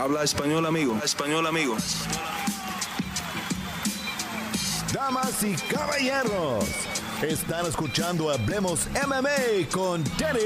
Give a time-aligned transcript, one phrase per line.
[0.00, 0.98] Habla español, amigo.
[1.04, 1.76] Español, amigo.
[4.94, 6.64] Damas y caballeros,
[7.20, 10.40] están escuchando Hablemos MMA con Danny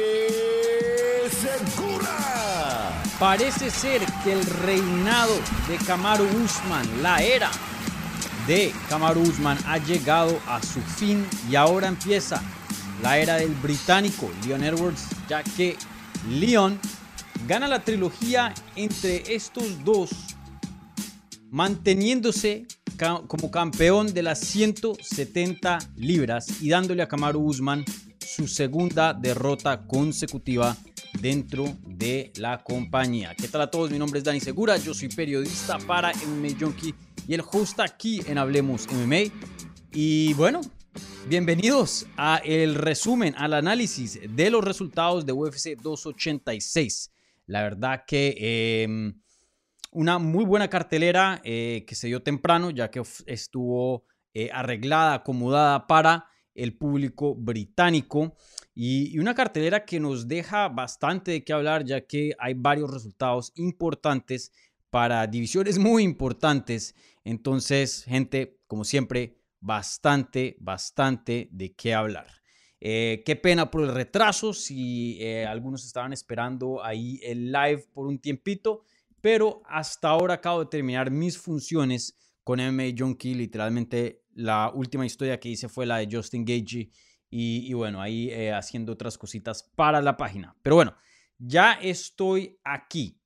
[1.31, 3.01] Segura.
[3.21, 5.37] Parece ser que el reinado
[5.69, 7.49] de Kamaru Usman, la era
[8.49, 12.43] de Kamaru Usman, ha llegado a su fin y ahora empieza
[13.05, 15.77] la era del británico Leon Edwards, ya que
[16.29, 16.81] Leon
[17.47, 20.11] gana la trilogía entre estos dos,
[21.51, 22.67] manteniéndose
[23.27, 27.85] como campeón de las 170 libras y dándole a Kamaru Usman
[28.21, 30.77] su segunda derrota consecutiva
[31.21, 33.35] dentro de la compañía.
[33.35, 33.91] ¿Qué tal a todos?
[33.91, 36.95] Mi nombre es Dani Segura, yo soy periodista para MMA Junkie
[37.29, 39.33] y el host aquí en Hablemos MMA.
[39.93, 40.61] Y bueno,
[41.29, 47.14] bienvenidos a el resumen, al análisis de los resultados de UFC 286.
[47.47, 49.21] La verdad que em,
[49.93, 55.87] una muy buena cartelera eh, que se dio temprano, ya que estuvo eh, arreglada, acomodada
[55.87, 58.37] para el público británico.
[58.75, 63.53] Y, una cartelera que nos deja bastante de qué hablar, ya que hay varios resultados
[63.57, 64.53] importantes
[64.91, 66.95] para divisiones muy importantes.
[67.25, 72.44] Entonces, gente, como siempre, bastante, bastante de qué hablar.
[72.81, 78.07] Eh, qué pena por el retraso, si eh, algunos estaban esperando ahí el live por
[78.07, 78.83] un tiempito,
[79.21, 83.35] pero hasta ahora acabo de terminar mis funciones con MMA Junkie.
[83.35, 86.91] Literalmente la última historia que hice fue la de Justin Gagey
[87.31, 90.55] y, bueno, ahí eh, haciendo otras cositas para la página.
[90.63, 90.95] Pero bueno,
[91.39, 93.19] ya estoy aquí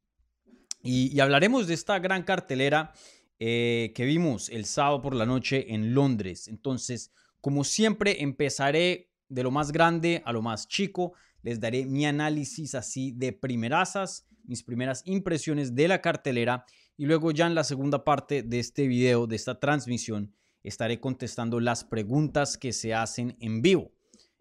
[0.82, 2.92] y, y hablaremos de esta gran cartelera
[3.40, 6.48] que vimos el sábado por la noche en Londres.
[6.48, 11.12] Entonces, como siempre, empezaré de lo más grande a lo más chico.
[11.42, 16.64] Les daré mi análisis así de primerazas, mis primeras impresiones de la cartelera
[16.96, 20.34] y luego ya en la segunda parte de este video, de esta transmisión,
[20.64, 23.92] estaré contestando las preguntas que se hacen en vivo.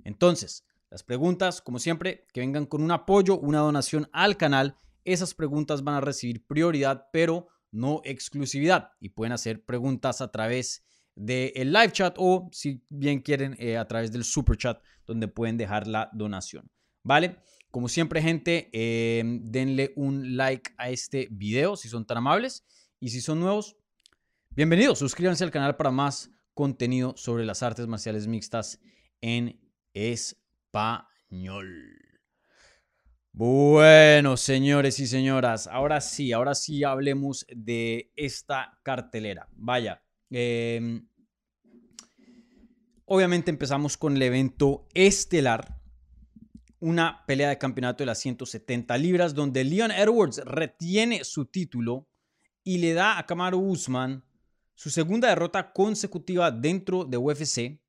[0.03, 5.34] Entonces, las preguntas, como siempre, que vengan con un apoyo, una donación al canal, esas
[5.34, 10.84] preguntas van a recibir prioridad, pero no exclusividad y pueden hacer preguntas a través
[11.18, 15.58] del live chat o si bien quieren eh, a través del super chat donde pueden
[15.58, 16.70] dejar la donación.
[17.04, 17.38] ¿Vale?
[17.72, 22.66] Como siempre, gente, em, denle un like a este video si son tan amables.
[23.00, 23.76] Y si son nuevos,
[24.50, 25.00] bienvenidos.
[25.00, 28.80] Suscríbanse al canal para más contenido sobre las artes marciales mixtas
[29.22, 29.60] en
[29.94, 31.08] español.
[33.32, 39.48] Bueno, señores y señoras, ahora sí, ahora sí hablemos de esta cartelera.
[39.52, 41.08] Vaya, Em,
[43.06, 45.80] obviamente empezamos con el evento estelar,
[46.80, 52.08] una pelea de campeonato de las 170 libras, donde Leon Edwards retiene su título
[52.64, 54.24] y le da a Kamaru Usman
[54.76, 57.82] su segunda derrota consecutiva dentro de UFC,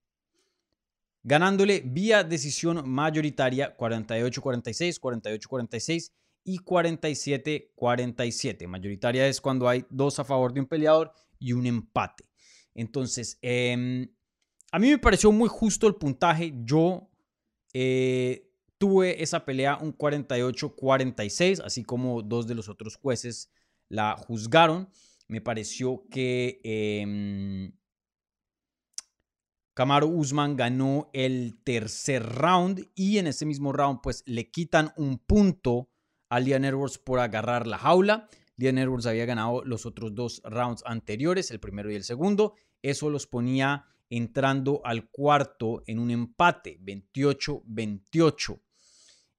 [1.23, 6.13] ganándole vía decisión mayoritaria 48-46, 48-46
[6.45, 8.67] y 47-47.
[8.69, 12.28] Mayoritaria es cuando hay dos a favor de un peleador y un empate.
[12.79, 14.09] Entonces, em,
[14.71, 16.55] a mí me pareció muy justo el puntaje.
[16.65, 17.11] Yo
[17.75, 23.51] eh, tuve esa pelea un 48-46, así como dos de los otros jueces
[23.89, 24.89] la juzgaron.
[25.27, 26.61] Me pareció que
[29.75, 35.19] Camaro Usman ganó el tercer round y en ese mismo round pues le quitan un
[35.19, 35.91] punto
[36.29, 38.29] a Leon Edwards por agarrar la jaula.
[38.57, 43.11] Leon Edwards había ganado los otros dos rounds anteriores, el primero y el segundo, eso
[43.11, 48.61] los ponía entrando al cuarto en un empate, 28-28.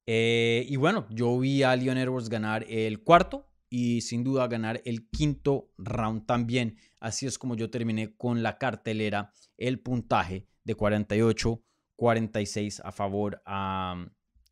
[0.05, 4.81] Eh, y bueno, yo vi a Leon Edwards ganar el cuarto y sin duda ganar
[4.85, 6.77] el quinto round también.
[6.99, 14.05] Así es como yo terminé con la cartelera, el puntaje de 48-46 a favor a,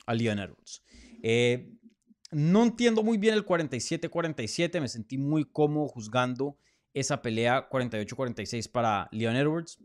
[0.06, 0.84] a Leon Edwards.
[1.24, 1.74] Eh,
[2.32, 6.58] no entiendo muy bien el 47-47, me sentí muy cómodo juzgando
[7.00, 9.80] esa pelea 48-46 para Leon Edwards.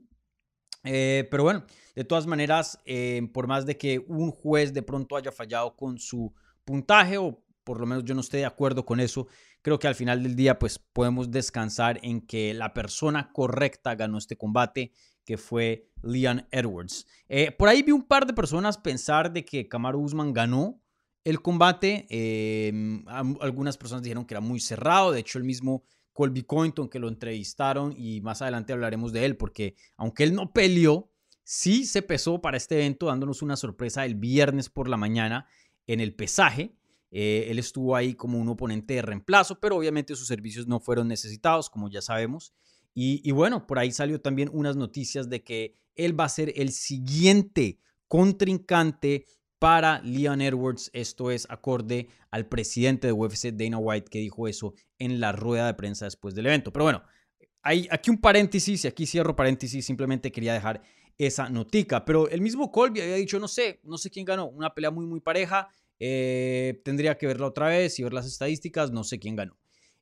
[0.85, 1.65] Eh, pero bueno,
[1.95, 5.99] de todas maneras, eh, por más de que un juez de pronto haya fallado con
[5.99, 6.33] su
[6.65, 9.29] puntaje o por lo menos yo no esté de acuerdo con eso,
[9.61, 14.19] creo que al final del día pues podemos descansar en que la persona correcta ganó
[14.19, 14.93] este combate,
[15.25, 17.07] que fue Leon Edwards.
[17.29, 20.83] Eh, por ahí vi un par de personas pensar de que Kamaru Usman ganó
[21.23, 22.09] el combate.
[23.07, 27.09] algunas personas dijeron que era muy cerrado, de hecho el mismo Colby Cointon, que lo
[27.09, 31.11] entrevistaron y más adelante hablaremos de él, porque aunque él no peleó,
[31.45, 35.47] sí se pesó para este evento, dándonos una sorpresa el viernes por la mañana
[35.87, 36.77] en el pesaje.
[37.11, 41.09] Eh, él estuvo ahí como un oponente de reemplazo, pero obviamente sus servicios no fueron
[41.09, 42.55] necesitados, como ya sabemos.
[42.95, 46.73] Y, bueno, por ahí salió también unas noticias de que él va a ser el
[46.73, 49.25] siguiente contrincante
[49.63, 50.91] para Leon Edwards.
[50.93, 55.69] Esto es acorde al presidente de UFC, Dana White, que dijo eso en la rueda
[55.69, 56.73] de prensa después del evento.
[56.73, 57.05] Pero bueno,
[57.63, 59.87] hay aquí un paréntesis y aquí cierro paréntesis.
[59.87, 60.83] Simplemente quería dejar
[61.17, 62.05] esa notica.
[62.05, 64.49] Pero el mismo Colby había dicho, no sé, no sé quién ganó.
[64.49, 65.69] Una pelea muy, muy pareja.
[66.01, 68.91] Eh, tendría que verla otra vez y ver las estadísticas.
[68.91, 69.57] No sé quién ganó.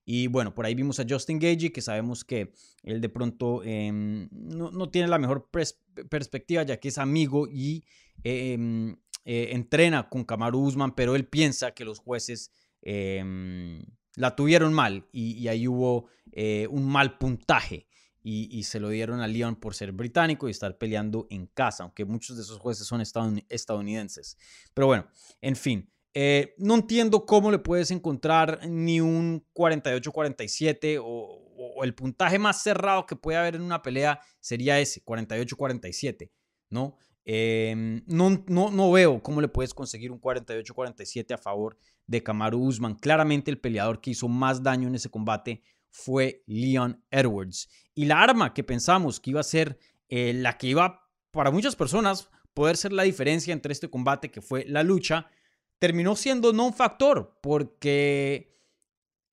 [0.06, 4.26] Y bueno, por ahí vimos a Justin Gagey, que sabemos que él de pronto em,
[4.32, 5.50] no, tiene la mejor
[6.08, 7.84] perspectiva, ya que es amigo y
[8.24, 8.96] em,
[9.32, 12.50] eh, entrena con Kamaru Usman, pero él piensa que los jueces
[12.82, 13.80] em,
[14.16, 17.86] la tuvieron mal y, ahí hubo eh, un mal puntaje.
[18.24, 22.04] Y, se lo dieron a Leon por ser británico y estar peleando en casa, aunque
[22.04, 23.00] muchos de esos jueces son
[23.48, 24.36] estadounidenses.
[24.74, 25.06] Pero bueno,
[25.40, 32.40] en fin, eh, no entiendo cómo le puedes encontrar ni un 48-47 o, el puntaje
[32.40, 36.32] más cerrado que puede haber en una pelea sería ese, 48-47,
[36.68, 36.98] ¿no?
[37.32, 41.78] Em, no, no, no veo cómo le puedes conseguir un 48-47 a favor
[42.08, 42.96] de Kamaru Usman.
[42.96, 47.68] Claramente el peleador que hizo más daño en ese combate fue Leon Edwards.
[47.94, 49.78] Y la arma que pensamos que iba a ser
[50.08, 54.42] eh, la que iba para muchas personas poder ser la diferencia entre este combate que
[54.42, 55.30] fue la lucha,
[55.78, 58.58] terminó siendo no un factor porque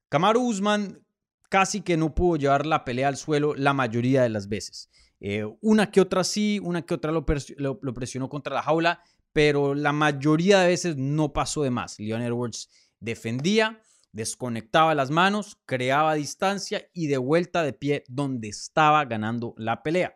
[0.09, 1.03] Kamaru Usman
[1.49, 4.91] casi que no pudo llevar la pelea al suelo la mayoría de las veces.
[5.19, 9.01] Eh, una que otra sí, una que otra lo, presionó contra la jaula,
[9.33, 11.99] pero la mayoría de veces no pasó de más.
[11.99, 12.69] Leon Edwards
[12.99, 13.81] defendía,
[14.11, 20.15] desconectaba las manos, creaba distancia y de vuelta de pie donde estaba ganando la pelea.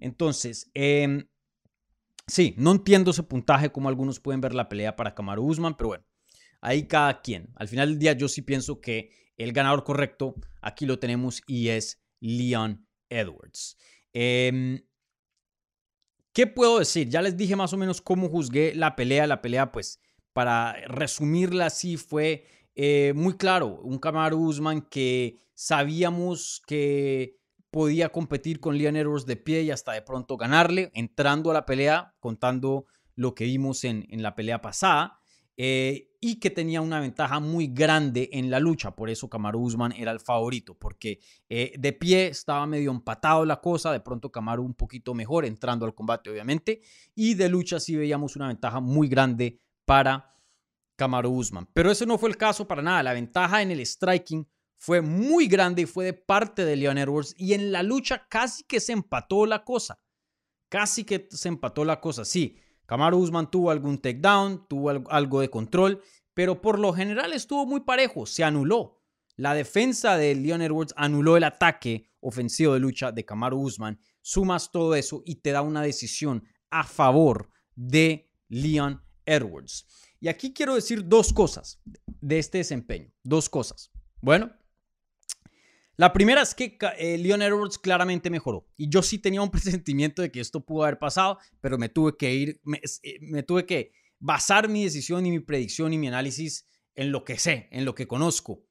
[0.00, 1.28] Entonces, eh,
[2.28, 5.88] Sí, no entiendo ese puntaje como algunos pueden ver la pelea para Kamaru Usman, pero
[5.88, 6.04] bueno,
[6.60, 7.48] ahí cada quien.
[7.56, 11.68] Al final del día yo sí pienso que el ganador correcto aquí lo tenemos y
[11.68, 13.78] es Leon Edwards.
[14.20, 14.80] Em,
[16.32, 17.08] ¿Qué puedo decir?
[17.08, 19.28] Ya les dije más o menos cómo juzgué la pelea.
[19.28, 20.00] La pelea, pues,
[20.32, 22.44] para resumirla así, fue
[22.74, 23.80] eh, muy claro.
[23.80, 27.38] Un Kamaru Usman que sabíamos que
[27.70, 31.64] podía competir con Leon Edwards de pie y hasta de pronto ganarle, entrando a la
[31.64, 35.20] pelea, contando lo que vimos en, la pelea pasada,
[35.56, 38.94] eh, y que tenía una ventaja muy grande en la lucha.
[38.96, 43.60] Por eso Kamaru Usman era el favorito, porque eh, de pie estaba medio empatado la
[43.60, 46.80] cosa, de pronto Kamaru un poquito mejor entrando al combate, obviamente,
[47.14, 50.34] y de lucha sí veíamos una ventaja muy grande para
[50.96, 51.68] Kamaru Usman.
[51.72, 53.02] Pero ese no fue el caso para nada.
[53.02, 57.34] La ventaja en el striking fue muy grande y fue de parte de Leon Edwards
[57.36, 60.00] y en la lucha casi que se empató la cosa.
[60.68, 62.24] Casi que se empató la cosa.
[62.24, 66.02] Sí, Kamaru Usman tuvo algún takedown, tuvo algo de control,
[66.32, 69.02] pero por lo general estuvo muy parejo, se anuló.
[69.36, 74.00] La defensa de Leon Edwards anuló el ataque ofensivo de lucha de Kamaru Usman.
[74.22, 79.86] Sumas todo eso y te da una decisión a favor de Leon Edwards.
[80.18, 83.12] Y aquí quiero decir dos cosas de este desempeño.
[83.22, 83.92] Dos cosas.
[84.22, 84.50] Bueno,
[85.98, 88.68] la primera es que eh, Leon Edwards claramente mejoró.
[88.76, 92.16] Y yo sí tenía un presentimiento de que esto pudo haber pasado, pero me tuve
[92.16, 92.60] que ir,
[93.02, 97.24] eh, me, tuve que basar mi decisión y mi predicción y mi análisis en lo
[97.24, 98.64] que sé, en lo que conozco,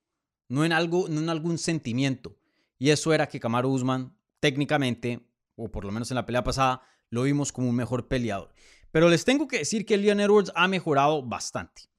[0.47, 2.38] no en algo, no en algún sentimiento.
[2.79, 6.81] Y eso era que Kamaru Usman técnicamente, o por lo menos en la pelea pasada,
[7.10, 8.53] lo vimos como un mejor peleador.
[8.91, 11.89] Pero les tengo que decir que Leon Edwards ha mejorado bastante.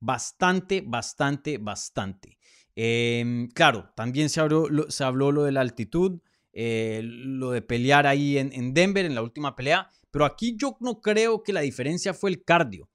[0.00, 2.37] Bastante, bastante, bastante.
[2.80, 6.20] Em, claro, también se habló, lo, de la altitud,
[6.52, 11.00] eh, lo de pelear ahí en, Denver en la última pelea, pero aquí yo no
[11.00, 12.88] creo que la diferencia fue el cardio.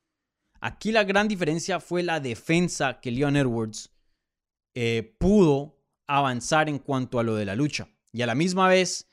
[0.61, 3.93] Aquí la gran diferencia fue la defensa que Leon Edwards
[4.73, 7.89] eh, pudo avanzar en cuanto a lo de la lucha.
[8.13, 9.09] Y a la misma vez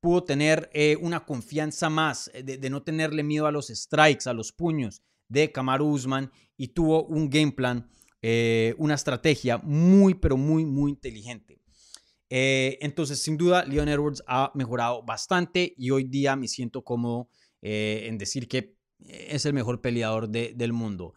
[0.00, 4.32] pudo tener eh, una confianza más, de, de, no tenerle miedo a los strikes, a
[4.32, 7.90] los puños de Kamaru Usman y tuvo un game plan
[8.26, 11.60] eh, una estrategia muy, pero muy, muy inteligente.
[12.30, 17.28] Eh, entonces, sin duda, Leon Edwards ha mejorado bastante y hoy día me siento cómodo
[17.60, 21.12] eh, en decir que es el mejor peleador del mundo.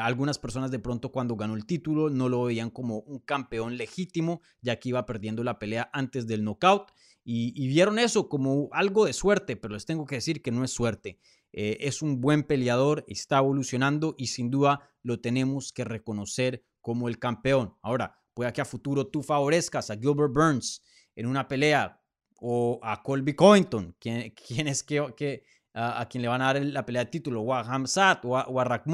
[0.00, 4.40] algunas personas de pronto cuando ganó el título no lo veían como un campeón legítimo,
[4.62, 6.92] ya que iba perdiendo la pelea antes del knockout
[7.24, 10.62] y, y vieron eso como algo de suerte, pero les tengo que decir que no
[10.62, 11.18] es suerte.
[11.52, 17.08] Eh, es un buen peleador, está evolucionando y sin duda lo tenemos que reconocer como
[17.08, 17.74] el campeón.
[17.82, 20.82] Ahora, puede que a futuro tú favorezcas a Gilbert Burns
[21.16, 22.00] en una pelea
[22.40, 24.32] o a Colby Covington, quien,
[24.68, 25.42] es que,
[25.74, 28.46] a, quien le van a dar la pelea de título, o a Hamzat o a,
[28.46, 28.84] o a.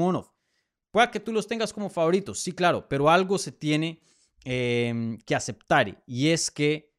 [0.91, 4.01] Pueda que tú los tengas como favoritos, sí, claro, pero algo se tiene
[4.45, 6.94] em, que aceptar y es que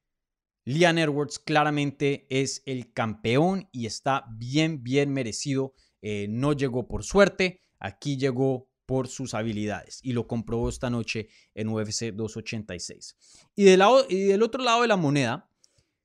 [0.66, 5.75] Leon Edwards claramente es el campeón y está bien, bien merecido.
[6.02, 11.28] Eh, no llegó por suerte, aquí llegó por sus habilidades y lo comprobó esta noche
[11.54, 13.16] en UFC 286.
[13.54, 15.49] Y del, lado, y del otro lado de la moneda,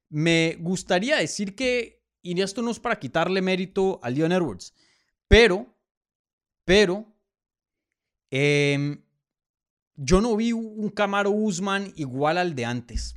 [0.10, 4.76] me gustaría decir que, y esto no es para quitarle mérito a Leon Edwards,
[5.28, 5.76] pero,
[6.66, 7.12] pero,
[8.30, 9.04] em,
[9.96, 13.16] yo no vi un Camaro Usman igual al de antes.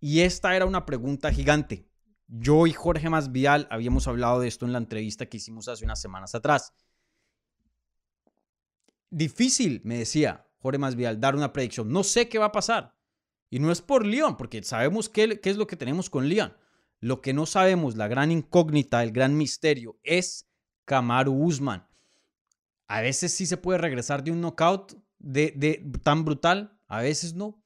[0.00, 1.88] Y esta era una pregunta gigante.
[2.28, 6.00] Yo y Jorge Masvial habíamos hablado de esto en la entrevista que hicimos hace unas
[6.00, 6.72] semanas atrás.
[9.10, 11.90] Difícil, me decía Jorge Masvial, dar una predicción.
[11.90, 12.94] No sé qué va a pasar.
[13.50, 16.54] Y no es por León, porque sabemos qué, es lo que tenemos con León.
[17.00, 20.50] Lo que no sabemos, la gran incógnita, el gran misterio, es
[20.84, 21.88] Kamaru Usman.
[22.88, 27.62] A veces sí se puede regresar de un knockout de tan brutal, a veces no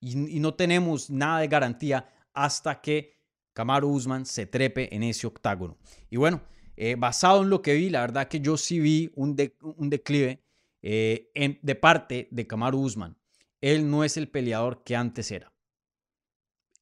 [0.00, 3.16] y, no tenemos nada de garantía hasta que
[3.52, 5.78] Kamaru Usman se trepe en ese octágono.
[6.10, 6.42] Y bueno,
[6.76, 10.44] eh, basado en lo que vi, la verdad que yo sí vi un, un declive
[10.82, 13.16] eh, de parte de Kamaru Usman.
[13.60, 15.52] Él no es el peleador que antes era.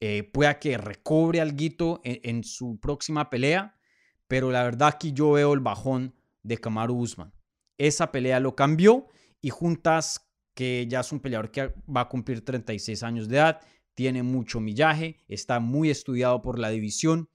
[0.00, 3.78] Eh, pueda que recobre algo en, en su próxima pelea,
[4.26, 7.32] pero la verdad que yo veo el bajón de Kamaru Usman.
[7.78, 9.06] Esa pelea lo cambió
[9.40, 13.60] y juntas que ya es un peleador que va a cumplir 36 años de edad,
[13.94, 17.28] tiene mucho millaje, está muy estudiado por la división.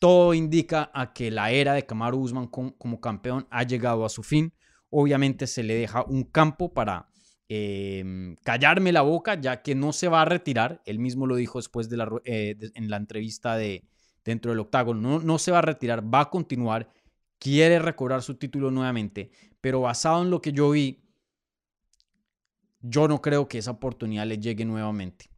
[0.00, 4.22] Todo indica a que la era de Kamaru Usman como campeón ha llegado a su
[4.22, 4.52] fin.
[4.90, 7.08] Obviamente se le deja un campo para
[7.48, 10.82] em, callarme la boca, ya que no se va a retirar.
[10.84, 13.84] Él mismo lo dijo después de la, eh, en la entrevista de
[14.24, 15.00] dentro del octágono.
[15.00, 16.90] No, no se va a retirar, va a continuar.
[17.38, 21.03] Quiere recobrar su título nuevamente, pero basado en lo que yo vi,
[22.86, 25.30] yo no creo que esa oportunidad le llegue nuevamente.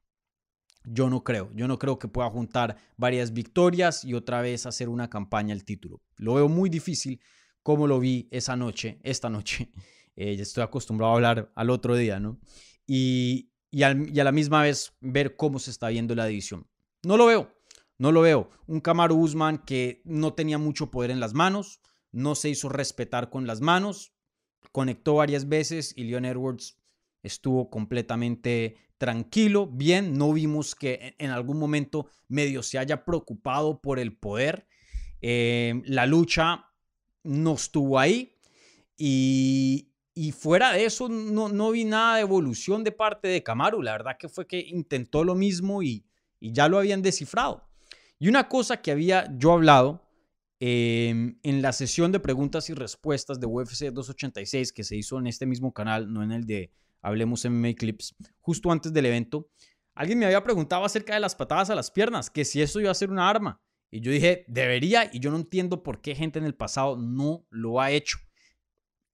[0.84, 1.52] Yo no creo.
[1.54, 5.64] Yo no creo que pueda juntar varias victorias y otra vez hacer una campaña al
[5.64, 6.02] título.
[6.16, 7.20] Lo veo muy difícil
[7.62, 9.70] como lo vi esa noche, esta noche.
[10.18, 12.40] Eh, estoy acostumbrado a hablar al otro día, ¿no?
[12.86, 16.66] Y, y, a la misma vez ver cómo se está viendo la división.
[17.02, 17.52] No lo veo.
[17.98, 18.48] No lo veo.
[18.66, 23.28] Un Camaro Usman que no tenía mucho poder en las manos, no se hizo respetar
[23.28, 24.14] con las manos,
[24.72, 26.78] conectó varias veces y Leon Edwards
[27.26, 33.98] estuvo completamente tranquilo, bien, no vimos que en algún momento medio se haya preocupado por
[33.98, 34.66] el poder.
[35.20, 36.66] Eh, la lucha
[37.24, 38.36] no estuvo ahí
[38.96, 39.90] y,
[40.38, 43.82] fuera de eso no, no, vi nada de evolución de parte de Camaro.
[43.82, 46.04] La verdad que fue que intentó lo mismo y,
[46.40, 47.68] ya lo habían descifrado.
[48.18, 50.08] Y una cosa que había yo hablado
[50.60, 55.26] em, en la sesión de preguntas y respuestas de UFC 286 que se hizo en
[55.26, 56.70] este mismo canal, no en el de
[57.06, 59.48] Hablemos MMA Clips, justo antes del evento,
[59.94, 62.90] alguien me había preguntado acerca de las patadas a las piernas, que si eso iba
[62.90, 63.62] a ser una arma.
[63.92, 67.46] Y yo dije, debería, y yo no entiendo por qué gente en el pasado no
[67.48, 68.18] lo ha hecho.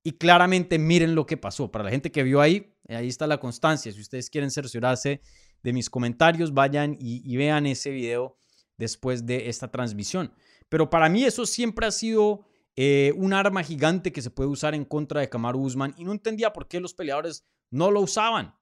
[0.02, 1.70] Y claramente miren lo que pasó.
[1.70, 3.92] Para la gente que vio ahí, ahí está la constancia.
[3.92, 5.20] Si ustedes quieren cerciorarse
[5.62, 8.38] de mis comentarios, vayan y, vean ese video
[8.78, 10.32] después de esta transmisión.
[10.70, 14.74] Pero para mí eso siempre ha sido eh, un arma gigante que se puede usar
[14.74, 18.54] en contra de Kamaru Usman y no entendía por qué los peleadores no lo usaban,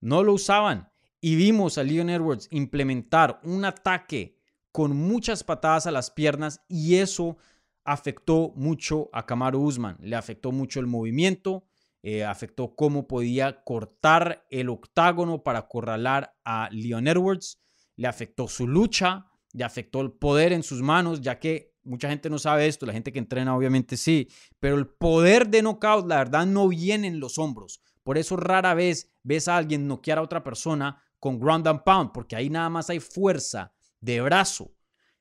[0.00, 0.90] no lo usaban.
[1.20, 4.36] Y vimos a Leon Edwards implementar un ataque
[4.70, 7.38] con muchas patadas a las piernas y eso
[7.84, 9.96] afectó mucho a Kamaru Usman.
[10.00, 11.64] Le afectó mucho el movimiento,
[12.02, 17.60] eh, afectó cómo podía cortar el octágono para acorralar a Leon Edwards,
[17.96, 22.28] le afectó su lucha, le afectó el poder en sus manos, ya que mucha gente
[22.28, 24.28] no sabe esto, la gente que entrena obviamente sí,
[24.60, 27.80] pero el poder de knockout, la verdad, no viene en los hombros.
[28.08, 32.10] Por eso rara vez ves a alguien noquear a otra persona con ground and pound,
[32.10, 34.74] porque ahí nada más hay fuerza de brazo.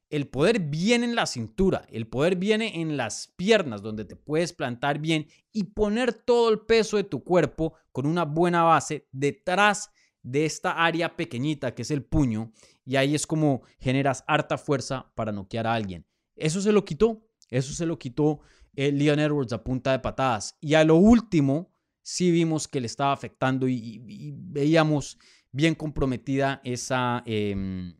[0.10, 4.54] El poder viene en la cintura, el poder viene en las piernas, donde te puedes
[4.54, 9.92] plantar bien y poner todo el peso de tu cuerpo con una buena base detrás
[10.24, 12.54] de esta área pequeñita que es el puño,
[12.86, 16.06] y ahí es como generas harta fuerza para noquear a alguien.
[16.38, 18.40] Eso se lo quitó, eso se lo quitó
[18.78, 20.58] el eh, Leon Edwards a punta de patadas.
[20.62, 21.74] Y a lo último,
[22.08, 24.00] sí vimos que le estaba afectando y,
[24.34, 25.20] veíamos
[25.52, 27.98] bien comprometida esa, em,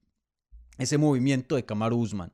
[0.78, 2.32] ese movimiento de Kamaru Usman.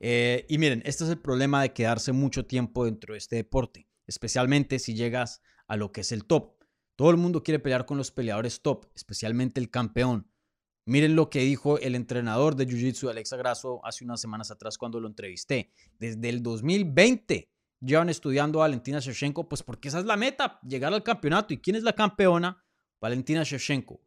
[0.00, 3.88] Eh, y miren, este es el problema de quedarse mucho tiempo dentro de este deporte,
[4.06, 6.62] especialmente si llegas a lo que es el top.
[6.94, 10.30] Todo el mundo quiere pelear con los peleadores top, especialmente el campeón.
[10.84, 15.00] Miren lo que dijo el entrenador de Jiu-Jitsu, Alexa Grasso, hace unas semanas atrás cuando
[15.00, 15.72] lo entrevisté.
[15.98, 17.53] Desde el 2020
[17.84, 19.48] llevan estudiando a Valentina Shevchenko?
[19.48, 21.52] Pues porque esa es la meta, llegar al campeonato.
[21.54, 22.64] ¿Y quién es la campeona?
[23.00, 24.00] Valentina Shevchenko.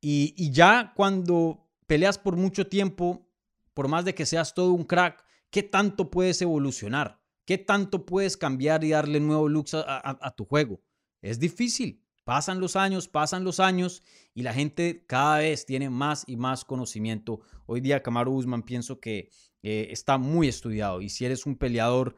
[0.00, 3.28] Y, y ya cuando peleas por mucho tiempo,
[3.74, 7.20] por más de que seas todo un crack, ¿qué tanto puedes evolucionar?
[7.44, 10.80] ¿Qué tanto puedes cambiar y darle nuevo looks a, tu juego?
[11.20, 12.04] Es difícil.
[12.22, 14.04] Pasan los años, pasan los años
[14.34, 17.40] y la gente cada vez tiene más y más conocimiento.
[17.66, 19.30] Hoy día Kamaru Usman pienso que
[19.64, 22.16] eh, está muy estudiado y si eres un peleador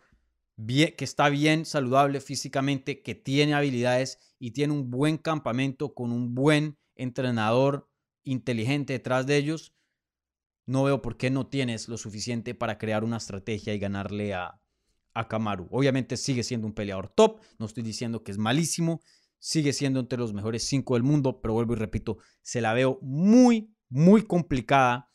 [0.57, 6.35] que está bien saludable físicamente, que tiene habilidades y tiene un buen campamento con un
[6.35, 7.89] buen entrenador
[8.25, 9.75] inteligente detrás de ellos,
[10.67, 14.61] no veo por qué no tienes lo suficiente para crear una estrategia y ganarle a,
[15.15, 15.69] a Kamaru.
[15.71, 19.01] Obviamente sigue siendo un peleador top, no estoy diciendo que es malísimo,
[19.39, 22.99] sigue siendo entre los mejores cinco del mundo, pero vuelvo y repito, se la veo
[23.03, 25.11] muy, muy complicada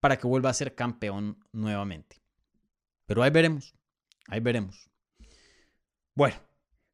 [0.00, 2.20] para que vuelva a ser campeón nuevamente.
[3.06, 3.74] Pero ahí veremos,
[4.30, 4.88] ahí veremos.
[6.14, 6.36] Bueno,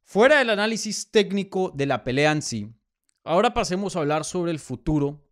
[0.04, 2.74] fuera del análisis técnico de la pelea en sí,
[3.22, 5.22] ahora pasemos a hablar sobre el futuro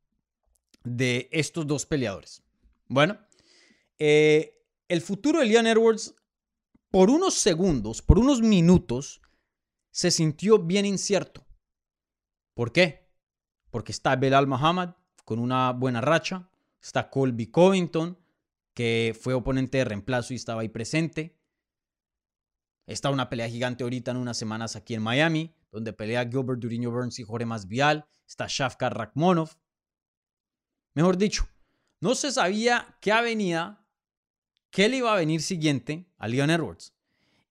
[0.84, 2.42] de estos dos peleadores.
[2.88, 3.18] Bueno,
[3.98, 6.14] eh, el futuro de Leon Edwards,
[6.90, 9.20] por unos segundos, por unos minutos,
[9.90, 11.46] se sintió bien incierto.
[12.52, 13.08] ¿Por qué?
[13.70, 14.94] Porque está Belal Muhammad
[15.24, 18.18] con una buena racha, está Colby Covington,
[18.74, 21.38] que fue oponente de reemplazo y estaba ahí presente.
[22.86, 26.90] Está una pelea gigante ahorita en unas semanas aquí en Miami, donde pelea Gilbert Duriño
[26.90, 28.06] Burns y Jorge Masvial.
[28.26, 29.50] Está Shafkar Rakhmonov.
[30.94, 31.48] Mejor dicho,
[32.00, 33.84] no se sabía qué avenida,
[34.70, 36.94] qué le iba a venir siguiente a Leon Edwards.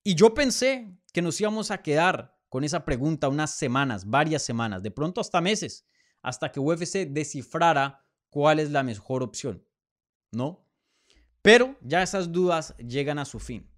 [0.04, 4.84] Y yo pensé que nos íbamos a quedar con esa pregunta unas semanas, varias semanas,
[4.84, 5.88] de pronto hasta meses,
[6.22, 9.66] hasta que UFC descifrara cuál es la mejor opción.
[10.32, 10.66] ¿No?
[11.42, 13.73] Pero ya esas dudas llegan a su fin.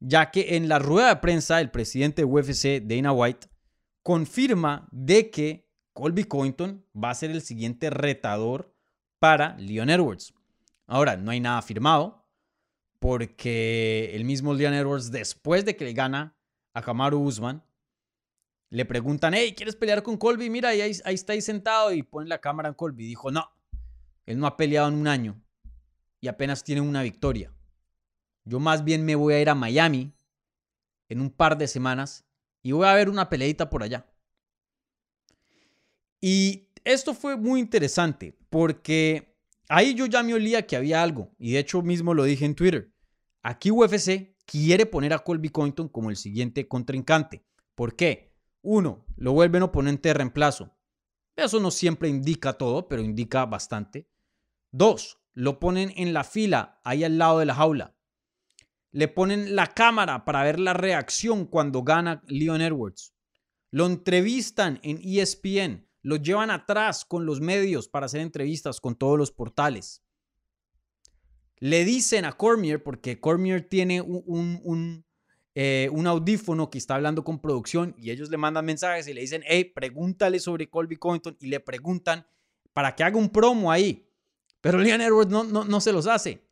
[0.00, 3.48] Ya que en la rueda de prensa el presidente de UFC, Dana White,
[4.02, 8.74] confirma de que Colby Covington va a ser el siguiente retador
[9.18, 10.32] para Leon Edwards.
[10.86, 12.26] Ahora, no hay nada firmado
[12.98, 16.36] porque el mismo Leon Edwards, después de que le gana
[16.74, 17.62] a Kamaru Usman,
[18.70, 20.48] le preguntan, hey, ¿quieres pelear con Colby?
[20.48, 23.06] Mira, ahí, ahí está ahí sentado y pone la cámara en Colby.
[23.06, 23.50] Dijo, no,
[24.26, 25.42] él no ha peleado en un año
[26.20, 27.52] y apenas tiene una victoria.
[28.50, 30.12] Yo más bien me voy a ir a Miami
[31.08, 32.24] en un par de semanas
[32.64, 34.12] y voy a ver una peleita por allá.
[36.20, 39.36] Y esto fue muy interesante porque
[39.68, 42.56] ahí yo ya me olía que había algo y de hecho mismo lo dije en
[42.56, 42.92] Twitter.
[43.40, 47.44] Aquí UFC quiere poner a Colby Covington como el siguiente contrincante.
[47.76, 48.34] ¿Por qué?
[48.62, 50.76] Uno, lo vuelven oponente de reemplazo.
[51.36, 54.08] Eso no siempre indica todo, pero indica bastante.
[54.72, 57.94] Dos, lo ponen en la fila, ahí al lado de la jaula.
[58.92, 63.14] Le ponen la cámara para ver la reacción cuando gana Leon Edwards.
[63.70, 69.18] Lo entrevistan en ESPN lo llevan atrás con los medios para hacer entrevistas con todos
[69.18, 70.02] los portales.
[71.58, 75.04] Le dicen a Cormier, porque Cormier tiene un,
[75.54, 79.20] eh, un, audífono que está hablando con producción y ellos le mandan mensajes y le
[79.20, 82.26] dicen, hey, pregúntale sobre Colby Covington y le preguntan
[82.72, 84.08] para que haga un promo ahí.
[84.62, 86.46] Pero Leon Edwards no, no, no se los hace.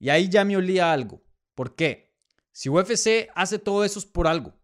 [0.00, 1.22] Y ahí ya me olía algo.
[1.56, 2.12] ¿Por qué?
[2.52, 4.54] Si UFC hace todo eso es por algo.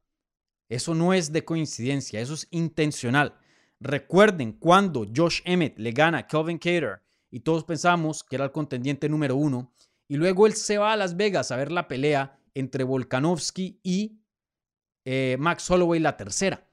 [0.68, 3.34] Eso no es de coincidencia, eso es intencional.
[3.80, 8.52] Recuerden cuando Josh Emmett le gana a Kelvin Cater y todos pensamos que era el
[8.52, 9.72] contendiente número uno.
[10.06, 14.20] Y luego él se va a Las Vegas a ver la pelea entre Volkanovski y
[15.04, 16.68] eh, Max Holloway, la tercera.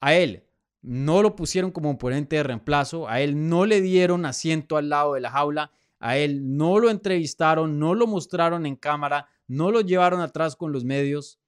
[0.00, 0.44] A él
[0.80, 5.14] no lo pusieron como oponente de reemplazo, a él no le dieron asiento al lado
[5.14, 9.80] de la jaula, a él no lo entrevistaron, no lo mostraron en cámara, no lo
[9.80, 11.40] llevaron atrás con los medios.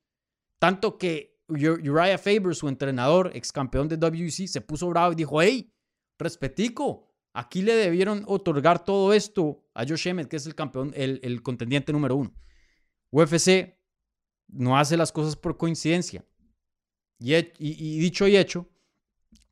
[0.59, 5.41] Tanto que Uriah Faber, su entrenador, ex campeón de WC, se puso bravo y dijo,
[5.41, 5.73] hey,
[6.19, 11.43] respetico, aquí le debieron otorgar todo esto a Josh Emmett, que es el campeón, el,
[11.43, 12.35] contendiente número uno.
[13.11, 13.77] UFC
[14.49, 16.25] no hace las cosas por coincidencia.
[17.19, 18.69] Y, y, dicho y hecho,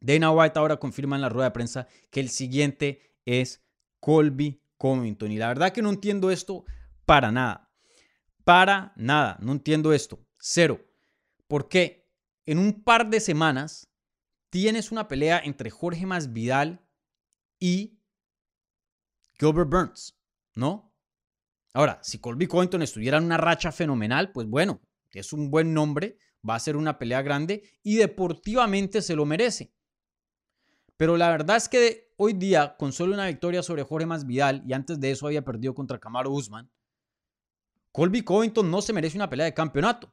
[0.00, 3.64] Dana White ahora confirma en la rueda de prensa que el siguiente es
[4.00, 5.32] Colby Covington.
[5.32, 6.64] Y la verdad que no entiendo esto
[7.06, 7.63] para nada.
[8.44, 9.38] Para nada.
[9.40, 10.24] No entiendo esto.
[10.38, 10.80] Cero.
[11.48, 12.08] Porque
[12.46, 13.88] en un par de semanas
[14.50, 16.86] tienes una pelea entre Jorge Masvidal
[17.58, 17.98] y
[19.38, 20.16] Gilbert Burns,
[20.54, 20.94] ¿no?
[21.72, 24.80] Ahora, si Colby Covington estuviera en una racha fenomenal, pues bueno,
[25.10, 29.74] es un buen nombre, va a ser una pelea grande y deportivamente se lo merece.
[30.96, 34.72] Pero la verdad es que hoy día, con solo una victoria sobre Jorge Masvidal y
[34.72, 36.70] antes de eso había perdido contra Camaro Usman,
[37.94, 40.12] Colby Covington no se merece una pelea de campeonato.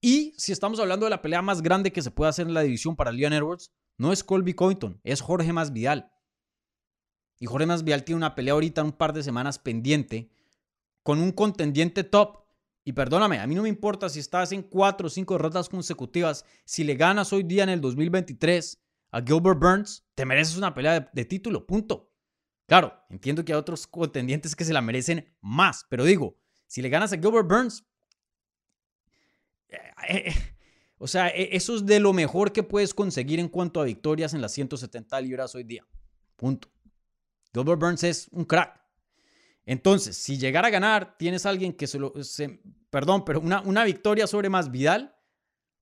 [0.00, 2.62] Y si estamos hablando de la pelea más grande que se puede hacer en la
[2.62, 6.10] división para Leon Edwards, no es Colby Covington, es Jorge Masvidal.
[7.38, 10.30] Y Jorge Masvidal tiene una pelea ahorita un par de semanas pendiente
[11.02, 12.46] con un contendiente top.
[12.84, 16.46] Y perdóname, a mí no me importa si estás en cuatro o cinco derrotas consecutivas.
[16.64, 21.00] Si le ganas hoy día en el 2023 a Gilbert Burns, te mereces una pelea
[21.00, 22.13] de, de título, punto.
[22.66, 26.88] Claro, entiendo que hay otros contendientes que se la merecen más, pero digo, si le
[26.88, 27.84] ganas a Gilbert Burns,
[29.68, 30.34] eh, eh,
[30.98, 34.32] o sea, e, eso es de lo mejor que puedes conseguir en cuanto a victorias
[34.34, 35.86] en las 170 libras hoy día.
[36.36, 36.68] Punto.
[37.52, 38.80] Gilbert Burns es un crack.
[39.66, 42.12] Entonces, si llegara a ganar, tienes a alguien que se lo.
[42.90, 45.14] perdón, pero una, una victoria sobre más Vidal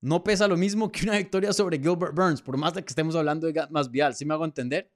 [0.00, 3.14] no pesa lo mismo que una victoria sobre Gilbert Burns, por más de que estemos
[3.14, 4.14] hablando de más Vidal.
[4.14, 4.92] ¿Sí me hago entender?